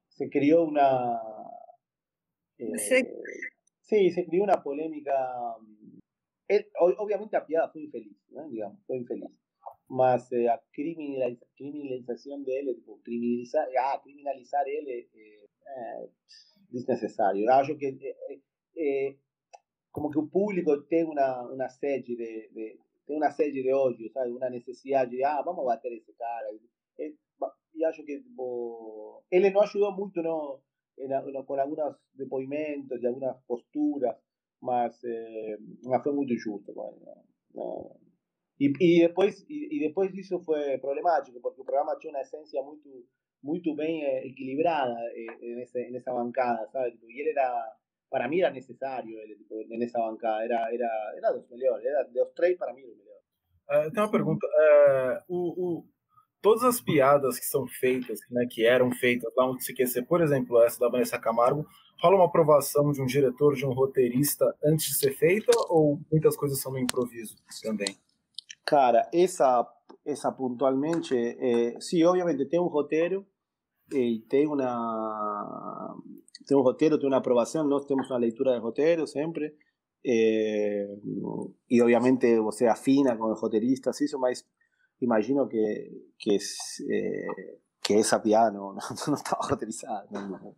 [0.09, 1.19] se criou uma...
[2.59, 3.03] Eh, sí.
[3.81, 5.11] sí, se crió una polémica.
[6.47, 6.67] Eh, él,
[6.97, 8.47] obviamente Apiada fue infeliz, ¿no?
[8.49, 9.29] digamos, fue infeliz.
[9.93, 16.09] Mas eh, a criminaliza, criminalização dele, tipo, criminalizar, ah, criminalizar ele é, é
[16.71, 17.45] desnecessário.
[17.45, 17.95] Eu acho que
[19.91, 24.11] como que o público tem uma, uma sede de, de tem uma sede de ódio,
[24.11, 24.31] sabe?
[24.31, 26.49] Uma necessidade de, ah, vamos bater esse cara.
[26.97, 27.15] E,
[27.75, 30.59] e acho que tipo, ele não ajudou muito no,
[30.97, 34.15] no, com alguns depoimentos e algumas posturas,
[34.59, 36.73] mas, eh, mas foi muito justo.
[37.53, 37.95] Não,
[38.57, 42.61] Y, y después y, y después eso fue problemático porque el programa tiene una esencia
[42.61, 42.79] muy
[43.43, 46.95] muito bem equilibrada en, ese, en, esa bancada, ¿sabes?
[47.01, 47.51] y él era,
[48.09, 52.03] para mí era necesario él, tipo, en essa bancada, era, era, era dos melhores, era
[52.05, 53.19] dos três para mim o melhor.
[53.69, 55.85] Uh, tem uma pergunta, uh, o, o,
[56.41, 60.03] todas as piadas que são feitas, né, que eram feitas lá onde se quer ser,
[60.03, 61.65] por exemplo, essa da Vanessa Camargo,
[62.01, 66.37] rola uma aprovação de um diretor, de um roteirista antes de ser feita ou muitas
[66.37, 67.97] coisas são no improviso também?
[68.65, 69.67] Cara, essa,
[70.05, 73.25] essa pontualmente, eh, sim, obviamente tem um roteiro
[73.91, 75.95] e tem uma
[76.47, 79.55] tem um roteiro, tem uma aprovação, nós temos uma leitura de roteiro sempre
[80.05, 80.87] eh,
[81.69, 84.45] e obviamente você afina com os roteiristas isso, mas
[85.01, 86.37] imagino que que,
[86.89, 88.73] eh, que essa piada não,
[89.07, 90.07] não, estava roteirizada.
[90.11, 90.55] Não,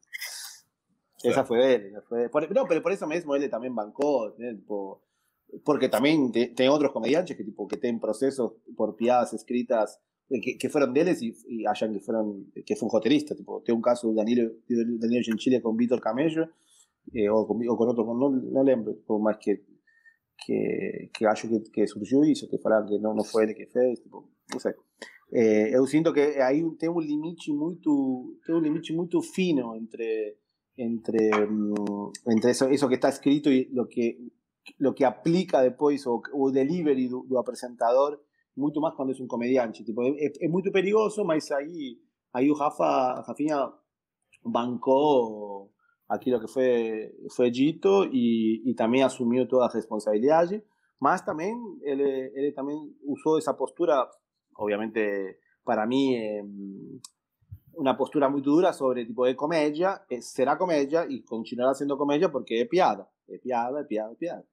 [1.23, 2.03] esa fue él.
[2.07, 4.55] Fue, por, no, pero por eso mismo él también bancó, ¿eh?
[4.55, 5.01] tipo,
[5.63, 10.69] porque también tiene otros comediantes que tipo que tienen procesos por piadas escritas que, que
[10.69, 13.83] fueron de él y, y hayan que fueron que fue un joterista tipo tengo un
[13.83, 16.49] caso de Danilo Danilo Gentile con Víctor Camello
[17.13, 19.63] eh, o, con, o, con, otro no, no lembro más que
[20.37, 23.67] que, que acho que, que surgió eso que falaram que no, no fue él que
[23.67, 24.75] fez tipo, no sé.
[25.31, 30.37] Eh, eu sinto que aí tem um limite muito tem um limite muito fino entre
[30.77, 34.17] entre, mm, entre eso, eso que está escrito y lo que,
[34.79, 38.19] lo que aplica depois o, o delivery do, do, apresentador,
[38.55, 39.83] muito mais quando é um comediante.
[39.83, 41.97] Tipo, é, é, muito perigoso, mas aí,
[42.33, 43.71] aí o Rafa, Rafinha
[44.43, 45.71] bancou
[46.07, 50.63] aquilo que foi, foi dito e, e também assumiu toda a responsabilidade,
[50.99, 54.07] mas também ele, ele também usou essa postura,
[54.57, 56.43] obviamente, para mim, em, é,
[57.77, 62.61] una postura muy dura sobre tipo de comedia, será comedia y continuará siendo comedia porque
[62.61, 64.45] es piada, es piada, es piada, es piada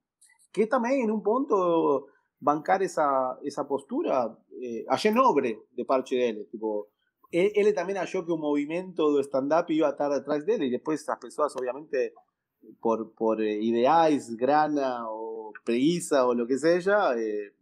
[0.53, 2.09] que também, em um ponto,
[2.41, 4.37] bancar essa, essa postura.
[4.61, 6.45] Eh, achei nobre de parte dele.
[6.51, 6.89] Tipo,
[7.33, 11.09] ele, ele também achou que o movimento do stand-up ia estar atrás dele, e depois
[11.09, 12.13] as pessoas, obviamente,
[12.81, 17.53] por, por eh, ideais, grana ou preguiça ou o que seja, eh,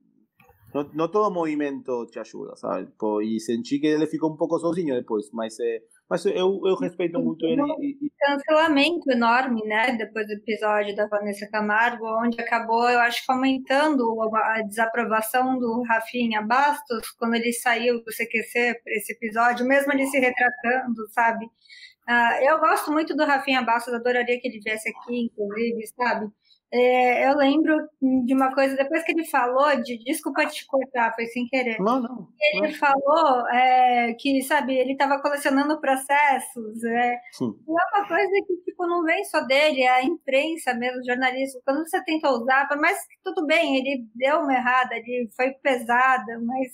[0.74, 2.88] no, no, todo movimento te ayuda, ¿sabes?
[3.22, 6.74] y sentí que él le ficó un poco sozinho después, mas eh, mas eu, eu
[6.74, 7.62] respeito muito ele.
[7.80, 8.10] E...
[8.18, 9.92] Cancelamento enorme, né?
[9.96, 14.02] Depois do episódio da Vanessa Camargo, onde acabou, eu acho que aumentando
[14.34, 20.04] a desaprovação do Rafinha Bastos quando ele saiu do CQC para esse episódio, mesmo ele
[20.06, 21.46] se retratando, sabe?
[21.46, 26.26] Uh, eu gosto muito do Rafinha Bastos, adoraria que ele viesse aqui, inclusive, sabe?
[26.72, 31.26] É, eu lembro de uma coisa, depois que ele falou, de desculpa te cortar, foi
[31.26, 31.78] sem querer.
[31.80, 32.28] Não, não.
[32.54, 32.74] Ele não.
[32.74, 36.84] falou é, que, sabe, ele estava colecionando processos.
[36.84, 41.04] É, e é uma coisa que, tipo, não vem só dele, é a imprensa mesmo,
[41.04, 41.60] jornalista.
[41.64, 46.68] Quando você tenta usar, mas tudo bem, ele deu uma errada, ele foi pesada, mas,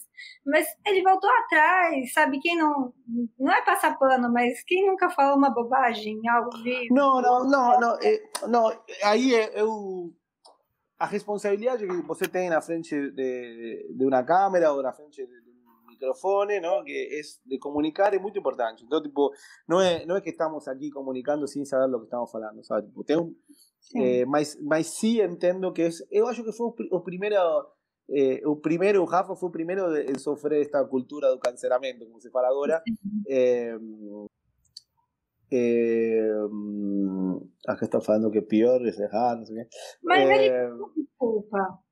[0.44, 2.38] mas ele voltou atrás, sabe?
[2.40, 2.92] Quem não.
[3.38, 6.88] Não é passar pano, mas quem nunca falou uma bobagem, algo de.
[6.90, 7.98] Não, não, não, não.
[8.02, 8.72] É, não
[9.02, 9.85] aí eu
[10.98, 15.50] a responsabilidade que você tem na frente de, de uma câmera ou na frente de
[15.50, 16.82] um microfone, não?
[16.84, 18.84] que é de comunicar, é muito importante.
[18.84, 19.30] Então, tipo,
[19.68, 22.86] não é, não é que estamos aqui comunicando sem saber o que estamos falando, sabe?
[22.88, 23.34] Tipo, tem um,
[23.94, 27.36] é, mas, mas sim entendo que é, eu acho que foi o, primeiro
[28.08, 32.20] eh, o primeiro, o Rafa foi o primeiro a sofrer esta cultura do cancelamento, como
[32.20, 32.82] se fala agora.
[33.28, 33.76] Eh,
[35.50, 36.32] eh,
[37.66, 39.68] acá está falando que pior es dejar, no sé qué.
[40.02, 41.58] Mas eh, desculpa.
[41.58, 41.86] Ele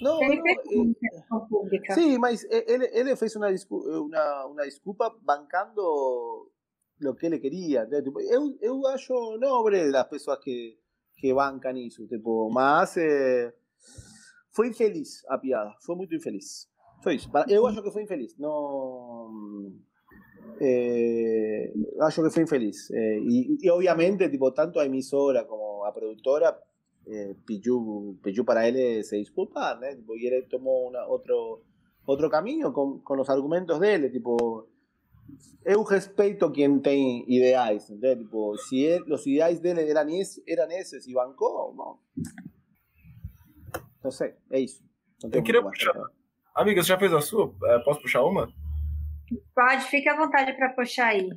[0.00, 6.50] não, eh, sim, mas ele, ele fez uma, uma, uma desculpa bancando
[7.00, 7.84] lo que ele queria.
[7.84, 8.00] Né?
[8.00, 10.78] Tipo, eu, eu acho nobre das pessoas que,
[11.16, 13.52] que bancam isso, tipo, mas eh,
[14.52, 16.68] foi infeliz a piada, foi muito infeliz.
[17.02, 17.30] Foi isso.
[17.48, 18.36] Eu acho que foi infeliz.
[18.38, 19.72] Não
[20.60, 22.90] eh, acho que fue infeliz.
[22.90, 26.58] Eh, y, y, obviamente, tipo, tanto a emisora como a productora,
[27.06, 29.88] eh, pidió para él se disculpar, ¿no?
[29.96, 31.62] Tipo, y él tomó una, otro,
[32.04, 34.68] otro camino con, con, los argumentos de él, tipo,
[35.64, 38.16] eu respeito quien tem ideais, entendeu?
[38.18, 42.00] Tipo, si él, los ideais dele eran, es, eran esos y bancó, no.
[44.02, 44.82] Não sei, é isso.
[45.32, 45.94] Eu queria puxar.
[46.54, 47.52] Amiga, você já fez a sua?
[47.84, 48.52] Posso puxar uma?
[49.54, 51.28] Pode, fique à vontade para puxar aí.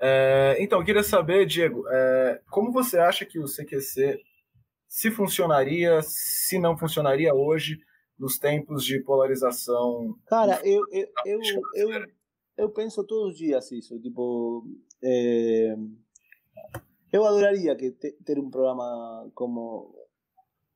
[0.00, 4.20] É, então, eu queria saber, Diego, é, como você acha que o CQC
[4.86, 7.78] se funcionaria, se não funcionaria hoje,
[8.18, 10.16] nos tempos de polarização?
[10.26, 11.40] Cara, eu, eu, eu,
[11.74, 12.06] eu,
[12.56, 13.98] eu penso todos os dias isso.
[14.00, 14.64] Tipo,
[15.02, 15.76] é,
[17.12, 19.94] eu adoraria que ter um programa como,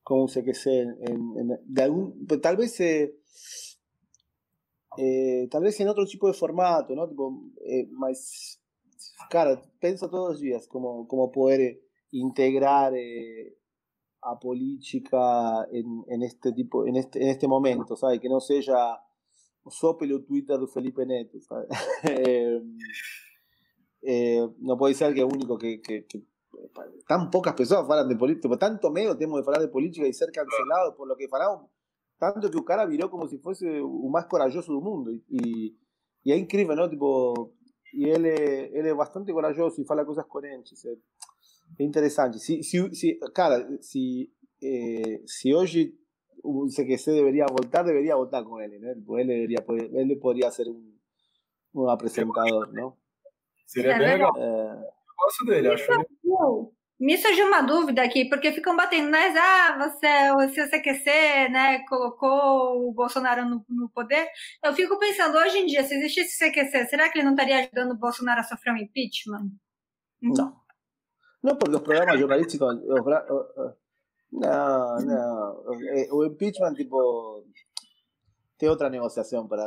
[0.05, 2.79] como o CQC, em, em, de algum, talvez.
[4.99, 7.09] É, Eh, tal vez en otro tipo de formato, ¿no?
[7.09, 7.32] Tipo,
[7.64, 8.61] eh, más,
[9.30, 11.82] cara, pienso todos los días como, como poder eh,
[12.12, 13.57] integrar eh,
[14.22, 18.20] a política en, en, este tipo, en este, en este momento, ¿sabes?
[18.20, 19.03] Que no sea
[19.68, 21.68] só pelo Twitter de Felipe Neto, ¿sabes?
[24.03, 26.24] eh, no puede ser que el único que, que, que,
[27.07, 30.30] tan pocas personas hablan de política, tanto medio tenemos de hablar de política y ser
[30.30, 31.70] cancelados por lo que falamos
[32.19, 35.13] tanto que o cara virou como se fosse o mais corajoso do mundo.
[35.29, 35.75] E,
[36.25, 36.89] e é incrível, não?
[36.89, 37.53] Tipo,
[37.95, 38.29] e ele,
[38.73, 40.85] ele é bastante corajoso e fala coisas coerentes.
[40.85, 40.93] É,
[41.81, 42.39] é interessante.
[42.39, 44.31] Se, se, se, cara, se,
[44.63, 45.95] eh, se hoje
[46.43, 48.95] o CQC deveria voltar, deveria voltar com ele, né?
[48.95, 49.65] Tipo, ele, deveria,
[50.01, 50.93] ele poderia ser um,
[51.75, 52.97] um apresentador, não?
[53.67, 54.33] Seria bem legal.
[54.37, 54.73] É...
[54.73, 55.93] Eu gosto dele, acho.
[55.93, 56.07] Ele...
[57.01, 61.84] Me surgiu uma dúvida aqui, porque ficam batendo, mas ah, você, se você CQC, né,
[61.88, 64.28] colocou o Bolsonaro no, no, poder.
[64.62, 67.93] Eu fico pensando, hoje em dia, se existisse CQC, será que ele não estaria ajudando
[67.93, 69.51] o Bolsonaro a sofrer um impeachment?
[70.20, 70.62] Não.
[71.43, 72.78] Não, porque os programas jornalísticos.
[74.30, 75.64] Não, não.
[76.12, 77.45] O impeachment, tipo.
[78.57, 79.66] Tem outra negociação para.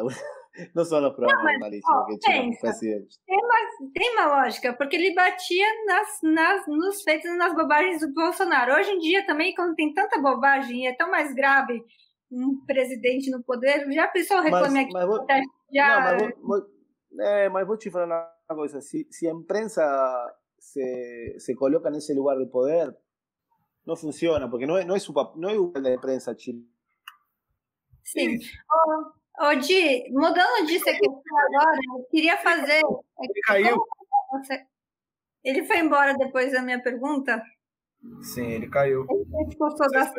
[0.74, 3.20] Não só no programa jornalístico que tinha o presidente.
[3.26, 8.14] Tem uma, tem uma lógica, porque ele batia nas, nas, nos feitos nas bobagens do
[8.14, 8.74] Bolsonaro.
[8.74, 11.84] Hoje em dia também, quando tem tanta bobagem e é tão mais grave
[12.32, 14.93] um presidente no poder, já pensou reclamar aqui?
[14.93, 15.26] Mas vou,
[15.74, 15.88] já...
[15.88, 18.82] não, mas, vou, vou, é, mas vou te falar uma coisa.
[18.82, 19.84] Se, se a imprensa
[20.60, 22.95] se, se coloca nesse lugar de poder,
[23.86, 26.66] não funciona, porque não é, não é, su, não é o da imprensa chilena.
[28.03, 28.38] Sim.
[28.72, 32.82] Oh, Ô, Di, mudando disso aqui agora, eu queria fazer.
[33.20, 33.78] Ele caiu.
[35.44, 37.42] Ele foi embora depois da minha pergunta?
[38.22, 39.06] Sim, ele caiu.
[39.10, 40.12] Ele ficou só da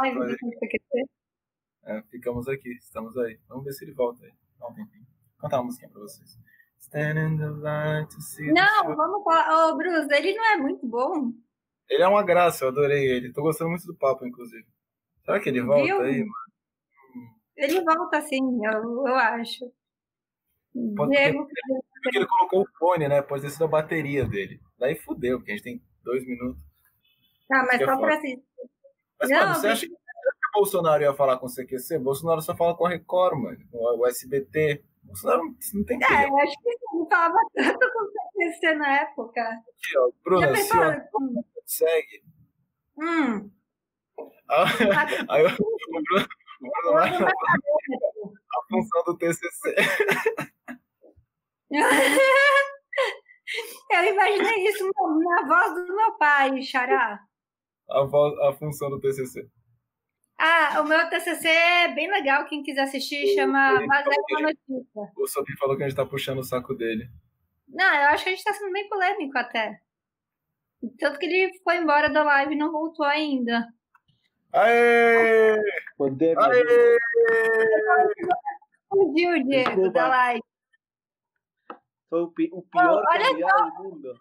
[0.00, 0.36] live
[1.84, 3.38] é, ficamos aqui, estamos aí.
[3.48, 4.32] Vamos ver se ele volta aí.
[4.58, 5.04] Dá um tempinho.
[5.40, 6.38] Cantar uma musiquinha pra vocês.
[8.52, 9.70] Não, vamos falar.
[9.70, 11.32] Ô, Bruce, ele não é muito bom.
[11.88, 13.32] Ele é uma graça, eu adorei ele.
[13.32, 14.64] Tô gostando muito do papo, inclusive.
[15.24, 16.00] Será que ele volta Viu?
[16.02, 16.51] aí, mano?
[17.56, 19.70] Ele volta sim, eu, eu acho.
[20.96, 21.46] Pode Diego...
[22.02, 23.22] Porque ele colocou o fone, né?
[23.22, 24.60] Pode ter sido a bateria dele.
[24.78, 26.60] Daí fudeu, porque a gente tem dois minutos.
[27.50, 28.42] Ah, mas só pra assim.
[29.20, 31.98] Mas, não, mano, você acha que o Bolsonaro ia falar com o CQC?
[31.98, 33.58] Bolsonaro só fala com a Record, mano.
[33.70, 34.82] Com o SBT.
[35.04, 35.42] Bolsonaro
[35.74, 39.42] não tem É, eu acho que não falava tanto com o CQC na época.
[39.42, 42.24] Aqui, ó, Bruna, se ó, segue.
[42.98, 43.50] Hum.
[45.28, 46.26] Aí, o Bruno,
[46.94, 49.74] a função do TCC.
[53.90, 57.20] Eu imaginei isso na voz do meu pai, Xará.
[57.90, 59.48] A, voz, a função do TCC.
[60.38, 62.46] Ah, o meu TCC é bem legal.
[62.46, 65.12] Quem quiser assistir, chama notícia.
[65.16, 67.08] O Sophie falou que a gente tá puxando o saco dele.
[67.68, 69.80] Não, eu acho que a gente tá sendo bem polêmico até.
[70.98, 73.68] Tanto que ele foi embora da live e não voltou ainda.
[74.52, 75.56] Aê!
[75.96, 76.98] Poder, Aê!
[78.88, 80.42] Fugiu, Diego, da live.
[82.10, 84.20] Foi o, pi o pior oh, convidado do mundo.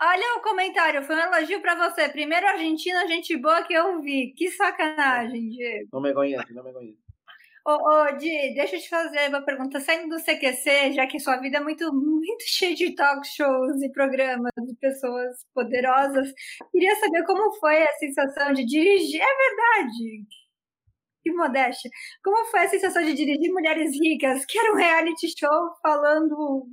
[0.00, 2.08] Olha o comentário, foi um elogio pra você.
[2.08, 4.32] Primeiro Argentina, gente boa que eu vi.
[4.32, 5.88] Que sacanagem, Diego.
[5.92, 7.07] Não me conhece, não me conhece.
[7.66, 9.80] Ô, ô, Di, deixa eu te fazer uma pergunta.
[9.80, 13.92] Saindo do CQC, já que sua vida é muito, muito cheia de talk shows e
[13.92, 16.32] programas de pessoas poderosas,
[16.72, 19.20] queria saber como foi a sensação de dirigir.
[19.20, 20.26] É verdade!
[21.22, 21.90] Que modéstia!
[22.24, 26.66] Como foi a sensação de dirigir Mulheres Ricas, que era um reality show falando.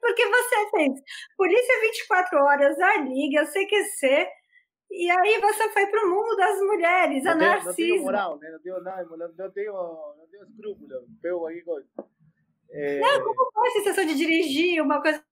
[0.00, 0.92] Porque você fez
[1.36, 4.28] Polícia 24 Horas, a Liga, CQC
[4.94, 7.68] e aí você foi para o mundo das mulheres, não a Narcisa.
[7.68, 8.50] Não tenho moral, né?
[8.50, 11.08] não tenho nada, não tenho, não tenho escrúpulo.
[11.20, 11.82] Pego aqui com...
[12.70, 13.00] É...
[13.00, 15.22] Não, como foi a sensação de dirigir uma coisa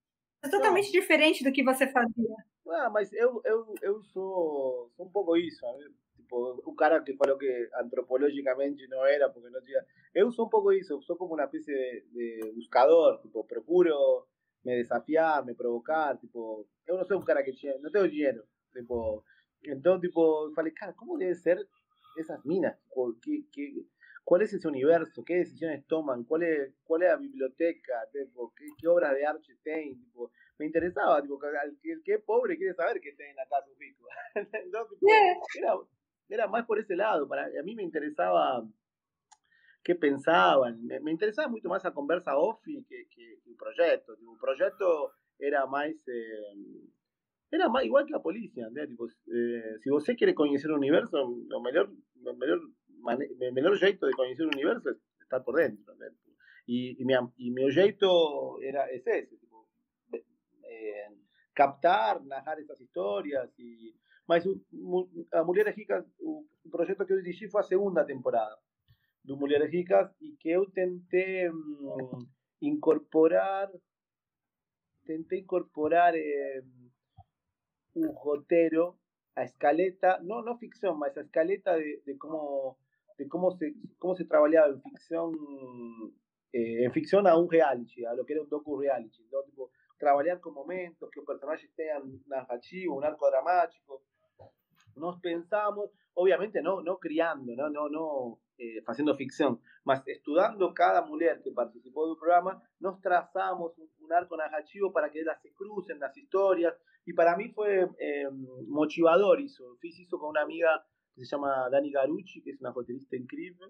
[0.49, 0.99] totalmente não.
[0.99, 2.35] diferente do que você fazia?
[2.67, 5.89] Ah, mas eu, eu, eu sou, sou um pouco isso, né?
[6.33, 9.85] tipo, o cara que falou que antropologicamente não era, porque não tinha...
[10.13, 14.25] Eu sou um pouco isso, sou como uma espécie de, de buscador, tipo, procuro
[14.63, 18.43] me desafiar, me provocar, tipo, eu não sou um cara que tinha, não tenho dinheiro,
[18.71, 19.23] tipo,
[19.63, 21.59] entonces, tipo, falei, cara, ¿cómo debe ser
[22.17, 22.77] esas minas?
[23.21, 23.73] ¿Qué, qué,
[24.23, 25.23] cuál es ese universo?
[25.23, 26.23] ¿Qué decisiones toman?
[26.23, 27.93] ¿Cuál es, cuál es la biblioteca?
[28.11, 29.99] Tipo, ¿qué, ¿Qué obras de arte tienen?
[29.99, 34.07] Tipo, me interesaba, tipo, el, que pobre quiere saber que tienen acá sus hijos.
[34.35, 35.11] Entonces, tipo,
[35.57, 35.75] era,
[36.29, 37.27] era más por ese lado.
[37.27, 38.67] Para, a mí me interesaba
[39.83, 40.85] qué pensaban.
[40.85, 44.15] Me, me interesaba mucho más a conversa off que, que, que un proyecto.
[44.15, 45.89] Tipo, un proyecto era más...
[46.07, 46.89] Eh,
[47.55, 48.89] era más igual que la policía, ¿entendés?
[48.89, 51.91] Tipo, eh, si você quiere conocer el universo, lo mejor,
[52.21, 52.61] lo mejor,
[53.39, 55.93] el mejor jeito de conocer el universo es estar por dentro.
[56.67, 59.67] E, e, minha, e meu jeito era esse, tipo,
[60.63, 61.09] é,
[61.53, 63.53] captar, narrar essas histórias.
[63.59, 63.93] E,
[64.27, 64.43] mas
[65.33, 68.57] a Mulheres Ricas, o, projeto que eu dirigi foi a segunda temporada
[69.23, 72.25] do Mulheres Ricas e que eu tentei um,
[72.61, 73.69] incorporar
[75.05, 76.63] tentei incorporar eh,
[77.95, 78.97] un roteiro,
[79.35, 82.77] a escaleta, no, no ficción, mas a escaleta de, de cómo
[83.17, 85.33] de cómo se cómo se trabajaba en ficción
[86.51, 89.41] eh, en ficción a un reality, a lo que era un docu reality, ¿no?
[89.43, 94.03] tipo, trabalhar con momentos, que los personajes tengan narrativo, un arco dramático.
[94.95, 101.03] Nos pensamos, obviamente no, no criando, no, no, no eh, haciendo ficción, mas estudiando cada
[101.03, 105.99] mujer que participó del programa, nos trazamos un, arco narrativo para que ellas se crucen
[105.99, 108.29] las historias, y para mí fue eh,
[108.67, 109.75] motivador eso.
[109.79, 110.85] Fiz con una amiga
[111.15, 113.65] que se llama Dani Garucci, que es una joterista increíble,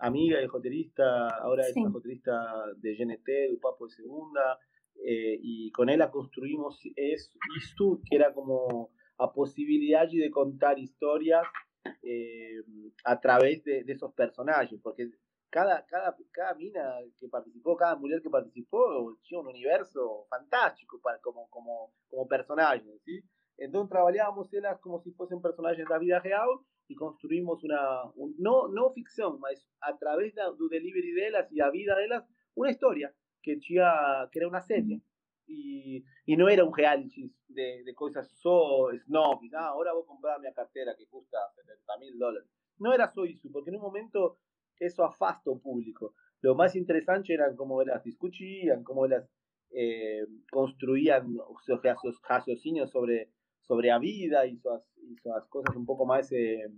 [0.00, 2.32] amiga y joterista, ahora es una joterista
[2.76, 4.58] de GNT, de Papo de Segunda,
[5.04, 11.46] eh, y con ella construimos esto, que era como a posibilidad de contar historias
[12.02, 12.62] eh,
[13.04, 15.10] a través de, esos personajes, porque
[15.50, 21.18] cada, cada, cada mina que participó, cada mujer que participó, tiene un universo fantástico para,
[21.20, 23.22] como, como, como personajes, ¿sí?
[23.58, 26.48] Entonces trabajábamos ellas como si fuesen personajes de la vida real
[26.88, 28.02] y construimos una,
[28.38, 32.24] no, no ficción, mas a través del delivery de ellas y la vida de ellas,
[32.54, 33.12] una historia
[33.42, 35.00] que, que era una serie.
[35.48, 40.06] Y, y, no era un reality de, de cosas so snob, ah, ahora voy a
[40.06, 42.48] comprar mi cartera que cuesta 70 mil dólares.
[42.78, 44.38] No era eso, porque en un momento
[44.78, 46.14] eso afasta al público.
[46.40, 49.28] Lo más interesante era cómo las discutían, cómo las
[49.70, 51.36] eh, construían
[52.00, 53.30] sus raciocinios sobre,
[53.60, 56.70] sobre la vida y sus, y sus cosas un poco más, eh,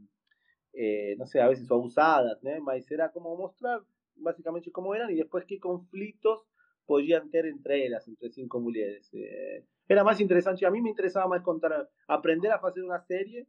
[0.72, 2.50] eh, no sé, a veces abusadas, ¿no?
[2.62, 3.82] Mas era como mostrar
[4.16, 6.47] básicamente cómo eran y después qué conflictos
[6.89, 9.05] podían ter entre elas, entre cinco mulheres.
[9.12, 9.62] Eh.
[9.89, 13.47] era mais interessante, a mim me interessava mais contar, aprender a fazer uma série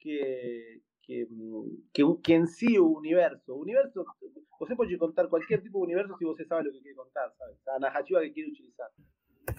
[0.00, 3.54] que, que, mm, que, que si o universo.
[3.54, 4.04] Universo,
[4.58, 7.54] você pode contar qualquer tipo de universo se você sabe o que quer contar, sabe?
[7.68, 8.90] A narrativa que quer utilizar.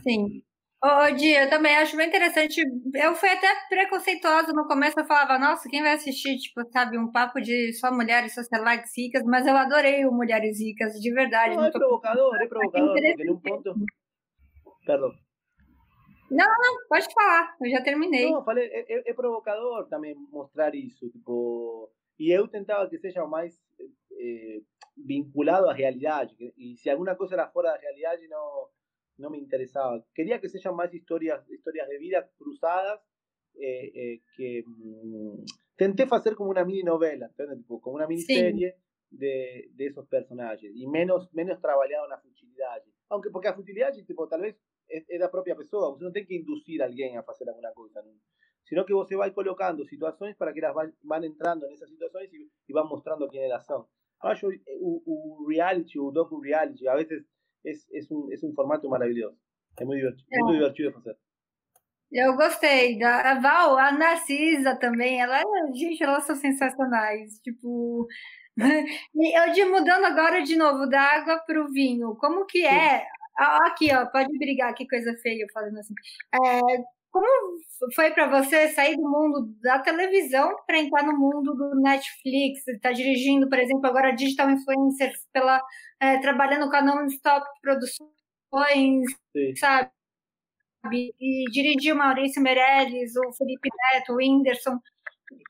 [0.04, 0.44] Sim.
[0.84, 2.60] Ô, Di, eu também acho bem interessante.
[2.96, 7.12] Eu fui até preconceituosa no começo, eu falava, nossa, quem vai assistir, tipo, sabe, um
[7.12, 11.56] papo de só mulheres socialites ricas, mas eu adorei o Mulheres Ricas, de verdade.
[11.56, 13.76] Não, é provocador, é provocador, porque num ponto...
[14.84, 15.12] Perdão.
[16.32, 18.32] Não, não, pode falar, eu já terminei.
[18.32, 23.54] Não, falei, é, é, provocador também mostrar isso, tipo, e eu tentava que seja mais
[24.14, 24.62] eh,
[24.98, 28.68] vinculado à realidade, e se alguma coisa era fora da realidade, não,
[29.22, 30.04] não me interessava.
[30.14, 33.00] Queria que sejam mais histórias, histórias de vida cruzadas,
[33.56, 35.46] eh, eh, que mm,
[35.78, 38.76] tentei fazer como uma mini novela, tipo, como uma minissérie
[39.12, 42.86] de, de esos personajes, e menos, menos trabalhado na futilidade.
[43.10, 44.56] Aunque, porque a futilidade, tipo, talvez
[44.88, 48.02] es, la propia persona, usted no tiene que inducir a alguien a hacer alguna cosa,
[48.64, 52.74] sino que vos se colocando situaciones para que las van, entrando en esas situaciones y,
[52.74, 53.86] van mostrando quiénes son.
[54.20, 54.50] Ahora yo,
[54.80, 57.26] un reality, un docu reality, a veces
[57.64, 59.38] es, es, un, es un formato maravilloso.
[59.78, 60.40] Divertido, é.
[60.40, 61.18] muito divertido fazer.
[62.12, 65.42] Eu gostei da a Val, a Narcisa também, ela,
[65.74, 68.06] gente, elas são sensacionais, tipo,
[69.16, 73.06] eu de mudando agora de novo da água para o vinho, como que é
[73.38, 75.94] Aqui, ó, pode brigar, que coisa feia falando assim.
[76.34, 76.60] É,
[77.12, 77.28] como
[77.94, 82.68] foi para você sair do mundo da televisão para entrar no mundo do Netflix?
[82.68, 85.62] Está dirigindo, por exemplo, agora Digital Influencers, pela,
[86.00, 89.56] é, trabalhando com a Non-Stop Produções, Sim.
[89.56, 89.92] sabe?
[91.20, 94.80] E dirigiu Maurício Meirelles, o Felipe Neto, o Whindersson.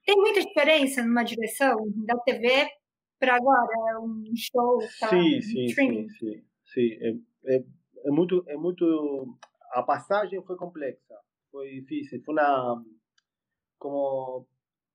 [0.06, 2.68] Tem muita diferença numa direção da TV
[3.20, 4.02] para agora?
[4.02, 4.80] Um show?
[5.00, 5.10] Tá?
[5.10, 6.98] Sim, sim, sim, sim, sim.
[7.46, 7.64] É, é
[8.04, 9.38] é muito, é muito.
[9.74, 11.16] A passagem foi complexa,
[11.52, 12.22] foi difícil.
[12.24, 12.84] Foi uma.
[13.78, 14.48] Como,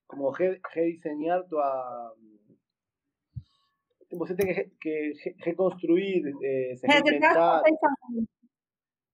[0.07, 2.15] como re, redesenhar tua.
[4.13, 5.13] Você tem que, que
[5.45, 7.63] reconstruir, eh, se reinventar.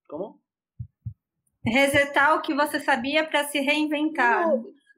[0.09, 0.41] Como?
[1.65, 4.47] Resetar o que você sabia para se reinventar.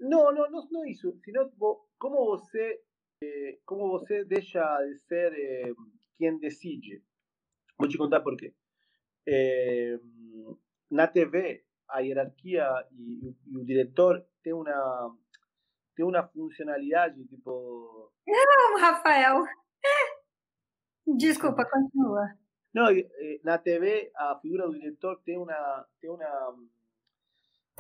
[0.01, 1.16] Não, não, não, não isso.
[1.24, 1.51] Sino
[1.99, 2.80] como você,
[3.22, 5.72] eh, como você deixa de ser eh,
[6.18, 7.03] quem decide.
[7.78, 8.53] Vou te contar por quê.
[9.26, 9.99] Eh,
[10.90, 11.64] na TV,
[11.95, 15.16] a hierarquia e, e, o diretor tem uma
[15.95, 19.45] tem uma funcionalidade tipo não Rafael
[21.16, 22.36] desculpa continua
[22.74, 22.86] não
[23.45, 26.57] na TV a figura do diretor tem uma tem uma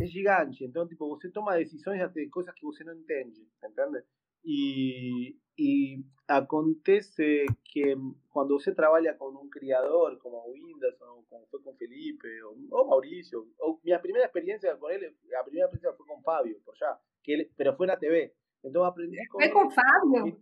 [0.00, 4.04] é gigante então tipo você toma decisões de coisas que você não entende entende
[4.44, 7.96] Y, y acontece que
[8.30, 13.46] cuando usted trabaja con un criador como Windows o como fue con Felipe o, Mauricio,
[13.58, 17.34] o mi primera experiencia con él, la primera experiencia fue con Fabio, por allá, que
[17.34, 18.34] él, pero fue en la TV.
[18.62, 19.40] Entonces aprendí con...
[19.40, 20.38] ¿Fue con Fabio?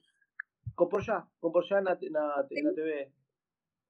[0.74, 3.12] Con por allá, con por allá en la, TV.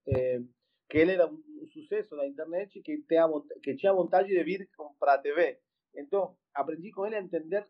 [0.06, 0.44] Eh,
[0.88, 3.16] que él era un, suceso en la internet y que, te,
[3.62, 5.60] que tinha vontade de vir para TV.
[5.94, 7.68] Entonces aprendí con él a entender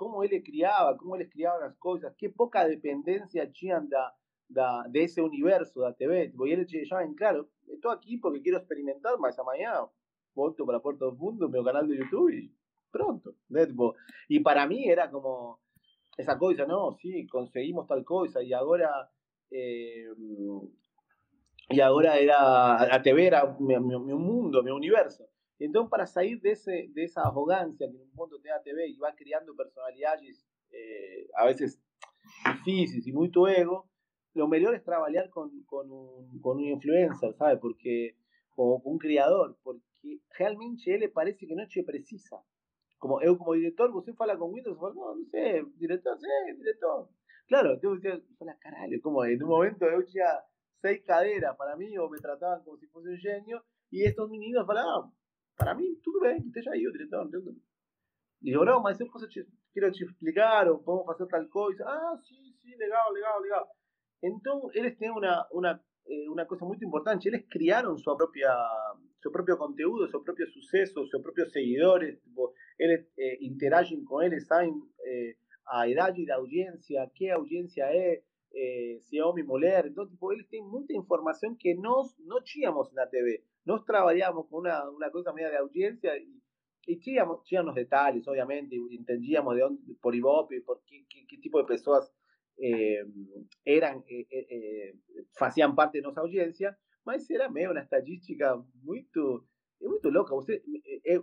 [0.00, 4.10] cómo ele criava, como eles criavam as coisas, que pouca dependência tinham da,
[4.48, 6.30] da, desse universo da TV.
[6.30, 9.86] Tipo, e eles deixavam claro, estou aqui porque quero experimentar, mas amanhã
[10.34, 12.50] volto para Porto do Mundo, meu canal do YouTube, e
[12.90, 13.36] pronto.
[13.50, 13.66] Né?
[13.66, 13.94] Tipo,
[14.30, 15.58] e para mim era como
[16.16, 18.88] essa coisa, não, sim, conseguimos tal coisa, e agora...
[19.52, 20.06] Eh,
[21.72, 25.28] y ahora era, a TV era mi, mi, mi mundo, mi universo.
[25.60, 29.54] Então, para sair desse, dessa arrogância que, num ponto, tem a TV e vai criando
[29.54, 31.78] personalidades, eh, a vezes,
[32.56, 33.86] difíceis e muito ego,
[34.34, 37.60] o melhor é trabalhar com, com, um, com um influencer, sabe?
[37.60, 38.14] Porque,
[38.56, 42.40] ou com um criador, porque realmente ele parece que não te precisa.
[42.98, 46.56] Como eu, como diretor, você fala com o Windows, fala, não, não sei, diretor, sei.
[47.48, 50.40] Claro, eu decía, hola, caralho, como en un momento yo tenía
[50.80, 54.64] seis caderas para mí o me trataban como si fuese un genio y estos niños
[54.66, 55.10] falaban,
[55.60, 57.54] para mí, tudo bem, esteja aí o diretor, entendeu?
[58.42, 61.84] E eu, não, mas eu posso te, quero te explicar, ou podemos fazer tal coisa.
[61.86, 63.68] Ah, sim, sim, legal, legal, legal.
[64.22, 65.80] Então, eles têm uma, uma,
[66.30, 68.50] uma coisa muito importante, eles criaram sua própria,
[69.20, 74.46] seu próprio conteúdo, seu próprio sucesso, seus próprios seguidores, tipo, eles eh, interagem com eles,
[74.46, 74.72] sabem
[75.04, 75.36] eh,
[75.68, 78.22] a idade da audiência, que a audiência é,
[78.54, 83.06] eh, se homem mulher, então, tipo, eles têm muita informação que nós não tínhamos na
[83.06, 83.44] TV.
[83.64, 86.42] Nos trabalhábamos con una, una cosa media de audiencia y,
[86.86, 91.38] y chíamos, chíamos detalles, obviamente, y entendíamos de dónde, por Ibope, por qué, qué, qué
[91.38, 92.12] tipo de personas
[92.56, 93.04] eh,
[93.64, 99.46] eran, eh, eh, eh parte de nossa audiência, mas era meio uma estadística muito,
[99.80, 100.34] muito louca.
[100.34, 100.62] Você,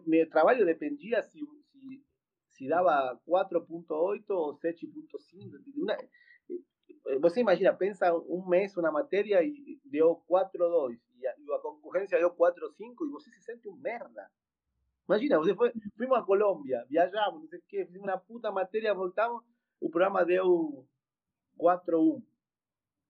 [0.06, 2.04] meu trabalho dependia se, se,
[2.50, 5.62] se dava 4.8 ou 7.5,
[6.90, 11.44] eh, vos se imagina, pensa un mes una materia y dio 4-2 y, a, y
[11.54, 14.32] a concurrencia dio 4-5 y vos se siente un merda.
[15.08, 19.44] Imagina, vos fue, fuimos a Colombia, viajamos, no sé qué, hicimos una puta materia, voltamos,
[19.80, 20.86] o programa deu
[21.58, 22.24] 4-1.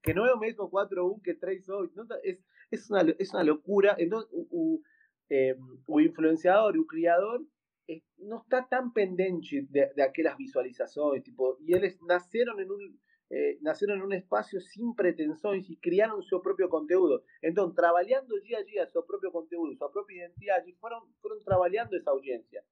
[0.04, 1.92] Que não é o mesmo 4-1 que 3-8.
[1.96, 3.96] Não, é, é, uma, é uma loucura.
[4.00, 4.82] Então, o,
[5.30, 5.58] eh,
[5.90, 7.46] em, influenciador, o criador,
[7.90, 11.24] eh, não está tão pendente de, de aquelas visualizações.
[11.24, 12.96] Tipo, e eles nasceram em um
[13.30, 17.24] eh, nacieron en un espacio sin pretensiones y crearon su propio contenido.
[17.42, 21.98] Entonces, trabajando día a día su propio contenido, su propia identidad, y fueron, fueron trabajando
[21.98, 22.64] esa audiencia.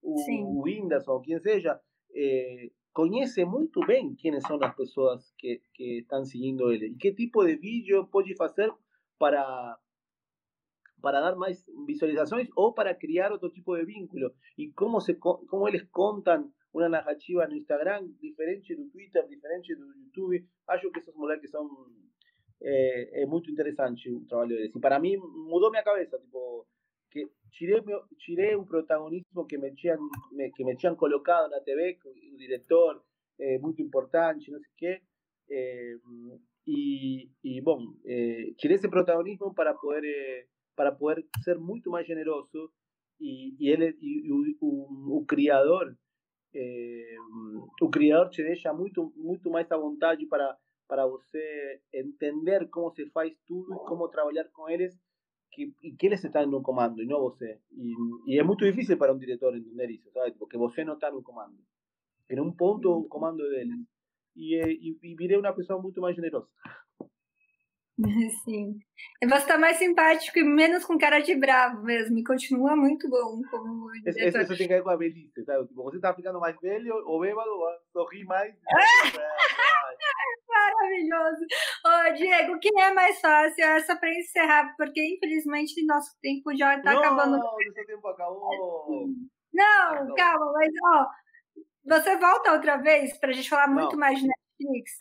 [0.00, 0.14] O,
[0.62, 1.82] Windows o quien sea,
[2.14, 7.12] eh, conoce muy bien quiénes son las personas que, que están siguiendo él y qué
[7.12, 8.72] tipo de vídeo puede hacer
[9.18, 9.78] para,
[11.00, 15.68] para dar más visualizaciones o para crear otro tipo de vínculo y cómo, se, cómo
[15.68, 20.46] ellos contan una narrativa en Instagram diferente do Twitter, diferente do YouTube.
[20.66, 21.68] Acho que esos moleques son
[22.60, 24.72] é, é muito interessante o trabalho deles.
[24.80, 26.66] Para mim mudou minha cabeça, tipo
[27.10, 29.98] que tirei meu, tirei um protagonismo que me tinham
[30.54, 33.02] que me tinham colocado na TV, o diretor
[33.38, 35.02] é, muito importante, não sei o quê.
[35.50, 35.94] É,
[36.66, 40.46] e, e bom, é, tirei esse protagonismo para poder é,
[40.76, 42.70] para poder ser muito mais generoso
[43.18, 45.96] e, e ele e, o, o, o criador
[46.54, 47.16] eh,
[47.80, 50.56] o criador te deixa muito muito mais à vontade para
[50.88, 54.98] para você entender como se faz tudo e como trabalhar com eles
[55.52, 57.60] que, e que eles estão no comando e não você.
[57.72, 57.94] E,
[58.26, 60.32] e é muito difícil para um diretor entender isso sabe?
[60.38, 61.58] Porque você não está no comando.
[62.30, 63.86] Em um ponto o comando é deles.
[64.34, 66.48] E, e, e virei uma pessoa muito mais generosa
[68.44, 68.78] Sim.
[69.22, 72.18] Você está mais simpático e menos com cara de bravo mesmo.
[72.18, 74.42] E continua muito bom como diretor.
[74.42, 75.66] Isso, tem que ver com a velhice, sabe?
[75.66, 77.50] Tipo, você está ficando mais velho ou bêbado,
[77.92, 78.54] sorri mais.
[80.48, 81.44] Maravilhoso.
[81.84, 83.64] Ô, Diego, o que é mais fácil?
[83.64, 87.38] Essa para encerrar, porque infelizmente nosso tempo já está acabando.
[87.38, 89.08] Não, seu tempo acabou.
[89.52, 91.06] Não, calma, mas ó,
[91.84, 93.98] você volta outra vez para a gente falar muito não.
[93.98, 94.98] mais de Netflix?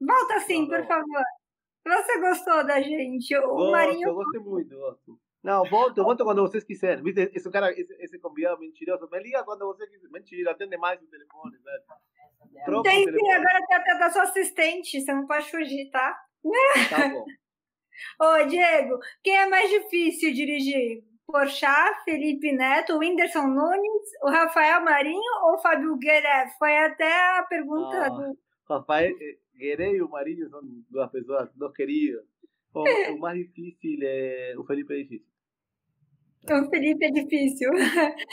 [0.00, 1.24] Volta sim, não, por favor.
[1.86, 3.36] Você gostou da gente?
[3.36, 4.08] O gosto, Marinho.
[4.08, 5.20] Eu gostei muito, gosto.
[5.42, 7.04] Não, volto, volto quando vocês quiserem.
[7.04, 10.08] Viste, esse cara, esse, esse convidado mentiroso, me liga quando você quiser.
[10.10, 11.82] Mentira, atende mais o telefone, velho.
[12.64, 16.18] Troca tem sim, agora tem até da sua assistente, você não pode fugir, tá?
[16.90, 17.24] Tá bom.
[18.20, 21.04] Ô, Diego, quem é mais difícil dirigir?
[21.26, 26.48] Porchat, Felipe Neto, o Whindersson Nunes, o Rafael Marinho ou o Fábio Gueré?
[26.58, 28.38] Foi até a pergunta ah, do.
[28.68, 29.12] Rafael
[29.56, 30.60] Gueré e o Marinho são
[30.90, 32.24] duas pessoas, dois queridos.
[32.74, 32.84] O,
[33.14, 34.54] o mais difícil é.
[34.58, 35.26] O Felipe é difícil.
[36.48, 37.70] O Felipe é difícil.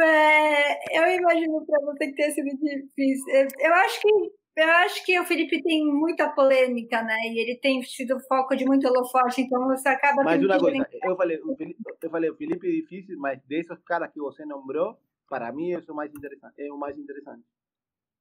[0.00, 3.48] É, eu imagino para você que tenha sido difícil.
[3.60, 4.08] Eu acho que
[4.56, 7.16] eu acho que o Felipe tem muita polêmica, né?
[7.26, 10.22] E ele tem sido foco de muito holofote, então você acaba.
[10.22, 13.82] Mas uma coisa, eu falei, o Felipe, eu falei, o Felipe é difícil, mas desses
[13.84, 14.96] caras que você nombrou,
[15.28, 16.54] para mim é o mais interessante.
[16.56, 17.42] É o mais interessante.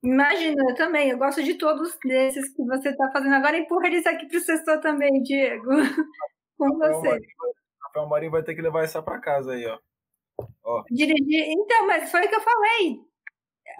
[0.03, 1.09] Imagina, eu também.
[1.09, 3.35] Eu gosto de todos desses que você está fazendo.
[3.35, 5.69] Agora empurra eles aqui para o sextor também, Diego.
[6.57, 7.19] Com você.
[7.81, 9.79] Rafael Marinho vai ter que levar essa para casa aí, ó.
[10.63, 10.83] ó.
[10.91, 11.45] Dirigir.
[11.49, 12.99] Então, mas foi o que eu falei.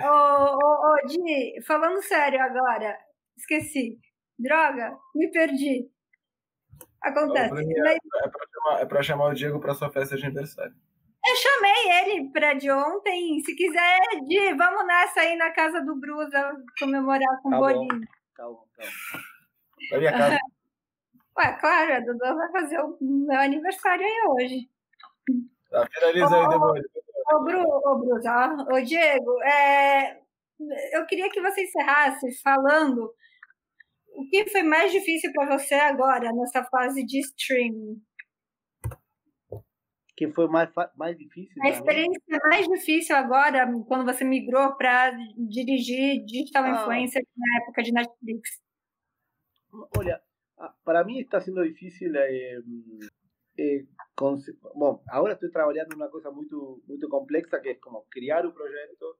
[0.02, 2.98] Ô, ô, ô, Di, falando sério agora,
[3.38, 4.00] esqueci.
[4.40, 5.90] Droga, me perdi.
[7.02, 7.54] Acontece.
[7.54, 10.74] É, é, pra chamar, é chamar o Diego pra sua festa de aniversário.
[11.34, 13.40] Eu chamei ele pra de ontem.
[13.40, 18.02] Se quiser, Di, vamos nessa aí na casa do Brusa comemorar com tá bolinho.
[18.38, 19.20] Tá bom, tá bom.
[19.92, 20.38] Na minha casa.
[21.36, 24.70] Ué, claro, a Dudu vai fazer o meu aniversário aí hoje.
[25.72, 26.84] Tá, finaliza aí, Demônio.
[27.32, 30.20] Ô, Bru, ô, Bruce, ó, ô, Diego, é,
[30.92, 33.12] eu queria que você encerrasse falando
[34.14, 38.00] o que foi mais difícil para você agora, nessa fase de streaming.
[40.28, 41.62] Que foi mais, mais difícil?
[41.64, 42.40] A experiência mim?
[42.50, 46.72] mais difícil agora, quando você migrou para dirigir digital ah.
[46.72, 48.62] influencer na época de Netflix.
[49.98, 50.22] Olha,
[50.84, 52.14] para mim está sendo difícil
[54.16, 54.40] con,
[54.76, 56.48] bueno, ahora estoy trabajando en una cosa muy,
[56.86, 59.18] muy compleja que es como crear un proyecto,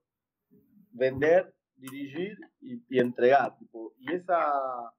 [0.92, 3.56] vender, dirigir y, y entregar.
[3.58, 4.92] Tipo, y esa,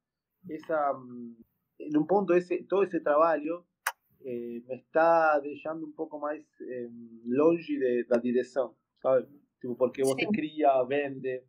[0.50, 1.38] esa, mm,
[1.80, 3.66] en un punto, ese, todo ese trabajo
[4.28, 6.90] eh, me está dejando un poco más eh,
[7.26, 9.28] longe de la dirección, ¿sabes?
[9.60, 10.26] Tipo, porque vos sí.
[10.34, 11.46] cría, vende.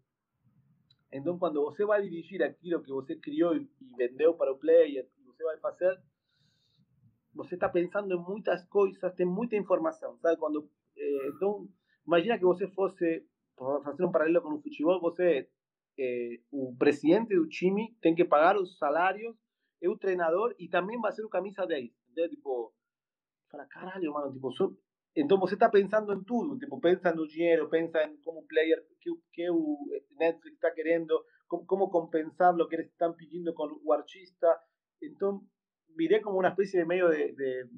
[1.11, 4.59] Entonces, cuando vos va a dirigir aquello que vos crió y, y vendeu para o
[4.59, 5.99] player, y vos va a hacer,
[7.33, 10.37] você está pensando em muitas coisas, tem muita informação, sabe?
[10.37, 11.67] Quando eh, então,
[12.07, 13.25] imagina que você fosse
[13.85, 15.49] fazer um paralelo com o futebol, você
[15.99, 19.35] eh, o presidente do time tem que pagar os salários,
[19.81, 22.31] é o treinador e também vai ser o camisa 10, entendeu?
[22.31, 22.73] Tipo,
[23.51, 24.77] fala, caralho, mano, tipo, so...
[25.15, 28.83] então você está pensando em tudo, tipo, pensa no dinheiro, pensa em como o player,
[29.01, 29.79] que, que o
[30.19, 34.59] Netflix está querendo, como, como compensar o que eles estão pedindo com o artista,
[35.03, 35.43] então
[35.97, 37.69] miré como una especie de medio de, de,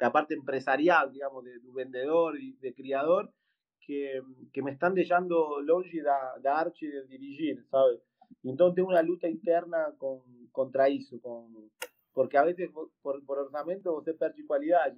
[0.00, 3.32] la parte empresarial, digamos, de, de, vendedor y de criador,
[3.80, 4.20] que,
[4.52, 8.00] que me están dejando longe da, da arte de dirigir, ¿sabes?
[8.42, 11.70] Y entonces tengo una lucha interna con, contra eso, con,
[12.14, 14.96] porque a veces por, por orçamento você perde qualidade,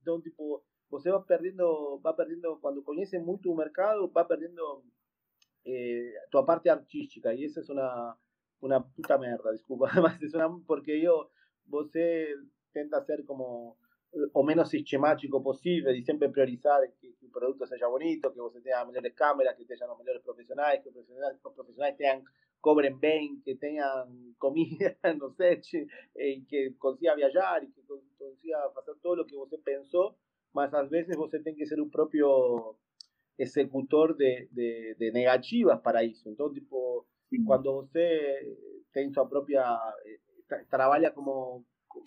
[0.00, 4.84] então tipo, você vai perdendo, vai perdendo quando conhece muito o mercado, vai perdendo
[5.66, 6.14] eh,
[6.46, 8.16] parte artística e essa é uma
[8.60, 11.30] uma puta merda, desculpa, mas é uma, porque eu
[11.66, 12.34] você
[12.72, 13.76] tenta ser como
[14.32, 18.60] o menos sistemático possível e sempre priorizar que, que o produto seja bonito, que você
[18.60, 21.96] tenha melhores câmeras, que tenha os melhores profissionais, que os profissionais, que os profissionais
[22.60, 25.60] cobren bien, que tengan comida, no sé,
[26.14, 27.82] y que consiga viajar y que
[28.18, 30.16] consiga hacer todo lo que você pensó,
[30.52, 32.78] más a veces você tiene que ser un propio
[33.36, 36.28] ejecutor de, de, de negativas para eso.
[36.28, 37.06] Entonces, tipo,
[37.46, 38.56] cuando você
[38.92, 40.20] tiene su propia eh,
[40.68, 41.64] trabaja como,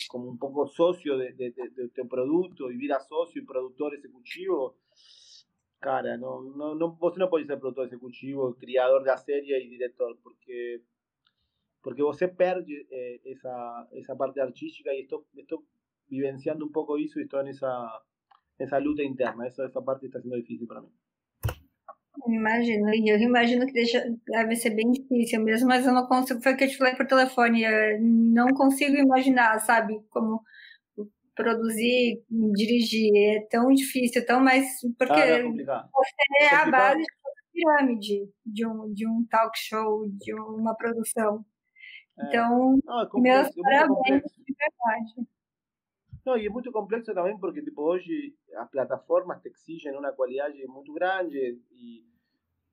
[0.09, 3.95] como un poco socio de, de, de, de tu producto, vivir a socio y productor
[3.95, 4.77] ejecutivo,
[5.81, 9.67] cara, no, no, no, vos no podés ser productor ejecutivo, criador de la serie y
[9.67, 10.81] director, porque
[11.81, 15.57] porque vos perde eh, esa, esa parte artística y estoy, estoy
[16.07, 17.89] vivenciando un poco eso y estoy en esa,
[18.59, 20.89] esa lucha interna, esa, esa parte está siendo difícil para mí.
[22.27, 26.41] Imagino, e eu imagino que deixa, deve ser bem difícil mesmo, mas eu não consigo,
[26.41, 27.63] foi o que eu te falei por telefone,
[27.99, 30.43] não consigo imaginar, sabe, como
[31.35, 34.65] produzir, dirigir, é tão difícil, tão mais,
[34.97, 37.07] porque ah, é você é a base de
[37.53, 41.45] pirâmide de um, de um talk show, de uma produção.
[42.19, 42.27] É.
[42.27, 42.79] Então,
[43.15, 45.29] é meus é parabéns, de verdade.
[46.25, 50.65] Não, e é muito complexo também porque tipo hoje as plataformas te exigem uma qualidade
[50.67, 52.05] muito grande e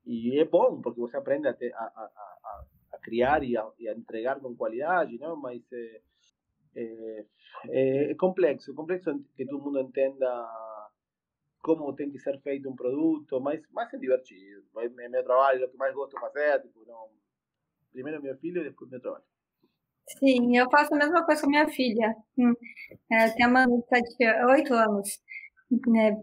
[0.09, 4.41] y es bom, porque você aprende a, a, a, a criar y a, a, entregar
[4.41, 5.37] con qualidade, não?
[5.37, 6.01] Mas é,
[6.75, 7.25] é,
[7.69, 10.49] é, complexo, é complexo que todo mundo entenda
[11.61, 14.65] como tem que ser feito um produto, mas, mas é divertido.
[14.79, 17.09] É meu trabalho, o que mais gosto de fazer, tipo, não,
[17.93, 19.25] primeiro meu filho e depois meu trabalho.
[20.19, 22.15] Sim, eu faço a mesma coisa com minha filha.
[23.11, 23.85] Ela tem uma menina
[24.19, 25.21] de 8 anos.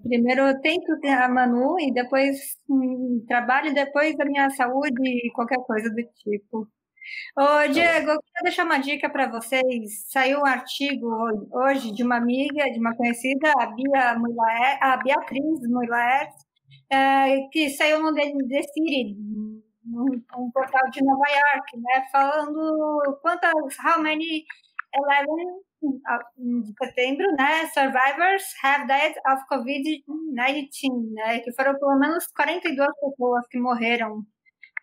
[0.04, 2.58] primeiro eu tento a Manu e depois
[3.28, 6.68] trabalho, depois a minha saúde e qualquer coisa do tipo.
[7.38, 10.10] Ô, Diego, eu queria deixar uma dica para vocês.
[10.10, 11.08] Saiu um artigo
[11.52, 16.30] hoje de uma amiga, de uma conhecida, a, Bia Mulaer, a Beatriz Mulaer,
[16.90, 19.16] é, que saiu no The City,
[19.86, 23.54] um, um portal de Nova York, né, falando quantas,
[23.84, 24.46] how many
[24.98, 32.88] 11 de setembro, né, survivors have died of COVID-19, né, que foram pelo menos 42
[33.00, 34.26] pessoas que morreram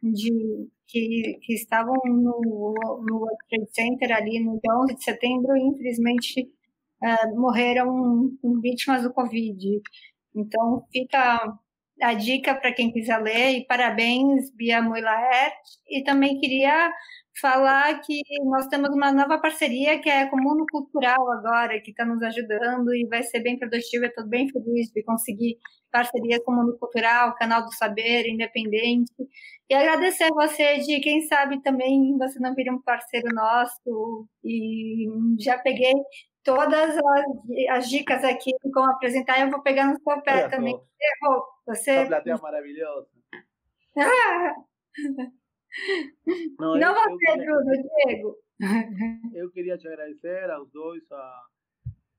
[0.03, 2.41] de que, que estavam no,
[3.09, 6.43] no World Trade Center ali no dia 11 de setembro e infelizmente
[7.03, 8.31] uh, morreram
[8.61, 9.81] vítimas do Covid.
[10.35, 11.59] Então fica
[12.01, 15.55] a dica para quem quiser ler e parabéns Bia Moilaert
[15.89, 16.91] e também queria
[17.41, 21.91] falar que nós temos uma nova parceria que é com o Mundo Cultural agora, que
[21.91, 24.05] está nos ajudando e vai ser bem produtivo.
[24.05, 25.57] Estou bem feliz de conseguir
[25.91, 29.13] parceria com o Mundo Cultural, Canal do Saber, Independente.
[29.69, 34.29] E agradecer a você de, quem sabe também você não vira um parceiro nosso.
[34.45, 35.07] E
[35.41, 35.93] já peguei
[36.45, 37.25] todas as,
[37.71, 40.79] as dicas aqui como apresentar, eu vou pegar no seu pé também.
[41.67, 41.91] Você...
[41.91, 43.09] Essa plateia maravilhosa.
[43.97, 44.55] Ah!
[46.59, 47.73] Não, não eu, você, eu queria, Bruno,
[48.05, 48.39] Diego.
[49.35, 51.43] Eu queria te agradecer aos dois, a,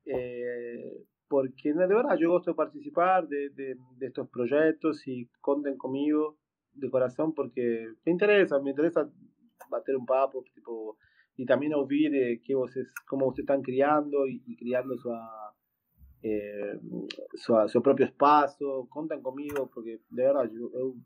[0.08, 5.76] eh, porque de verdade eu gosto de participar de, de, de estos projetos e contem
[5.76, 6.36] comigo
[6.74, 9.10] de coração porque me interessa, me interessa
[9.70, 10.96] bater um papo, tipo,
[11.38, 15.52] e também ouvir eh, que vocês, como vocês estão criando e, e criando sua,
[16.22, 16.78] eh,
[17.36, 20.96] sua, seu próprio espaço, contem comigo, porque de verdade eu, eu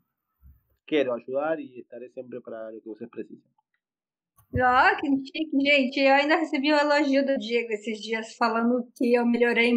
[0.85, 3.43] quero ajudar e estarei sempre para o que vocês precisam.
[4.51, 5.99] Oh, que chique, gente.
[5.99, 9.73] Eu ainda recebi o elogio do Diego esses dias, falando que eu melhorei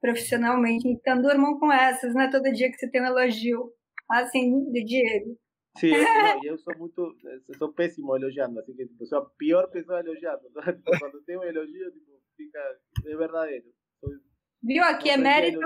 [0.00, 0.88] profissionalmente.
[0.88, 3.72] Então, durmam com essas, não é todo dia que você tem um elogio
[4.08, 5.36] assim do Diego.
[5.76, 5.96] Sí, no,
[6.44, 7.14] yo uso mucho,
[7.58, 10.48] soy pésimo elogiando, así que o sea, peor persona elogiando.
[11.00, 12.60] Cuando tengo elogio, tipo, fica,
[13.04, 13.66] es verdadero.
[14.00, 14.20] Soy,
[14.62, 15.60] Digo, aquí no en mérito,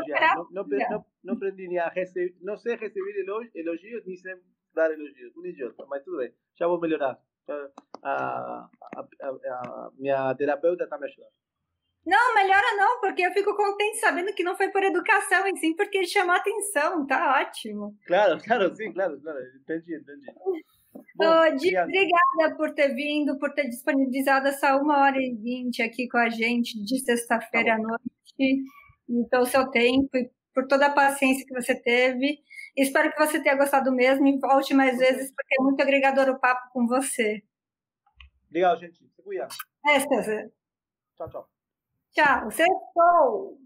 [1.23, 3.17] no, aprendí ni a recibir, no sé recibir
[3.55, 4.37] elogios, ni sé
[4.73, 5.35] dar elogios.
[5.37, 6.81] Un idiota, mas tudo bem, ya vos.
[7.01, 7.21] A,
[8.03, 11.35] a, a, a, a, a terapeuta está me ajudando.
[12.07, 15.75] Não, melhora não, porque eu fico contente sabendo que não foi por educação, e sim
[15.75, 17.97] porque ele chamou atenção, tá ótimo.
[18.07, 20.27] Claro, claro, sim, claro, claro, entendi, entendi.
[21.17, 26.07] Bom, Ô, obrigada por ter vindo, por ter disponibilizado essa uma hora e vinte aqui
[26.09, 28.65] com a gente de sexta-feira tá à noite
[29.09, 32.39] e pelo seu tempo e por toda a paciência que você teve.
[32.77, 36.39] Espero que você tenha gostado mesmo e volte mais vezes, porque é muito agregador o
[36.39, 37.43] papo com você.
[38.51, 38.99] Legal, gente.
[38.99, 39.49] Se cuida.
[39.87, 40.51] É, César.
[41.17, 41.54] Tchau, tchau.
[42.15, 42.49] Tchau.
[42.49, 43.59] É Sextou!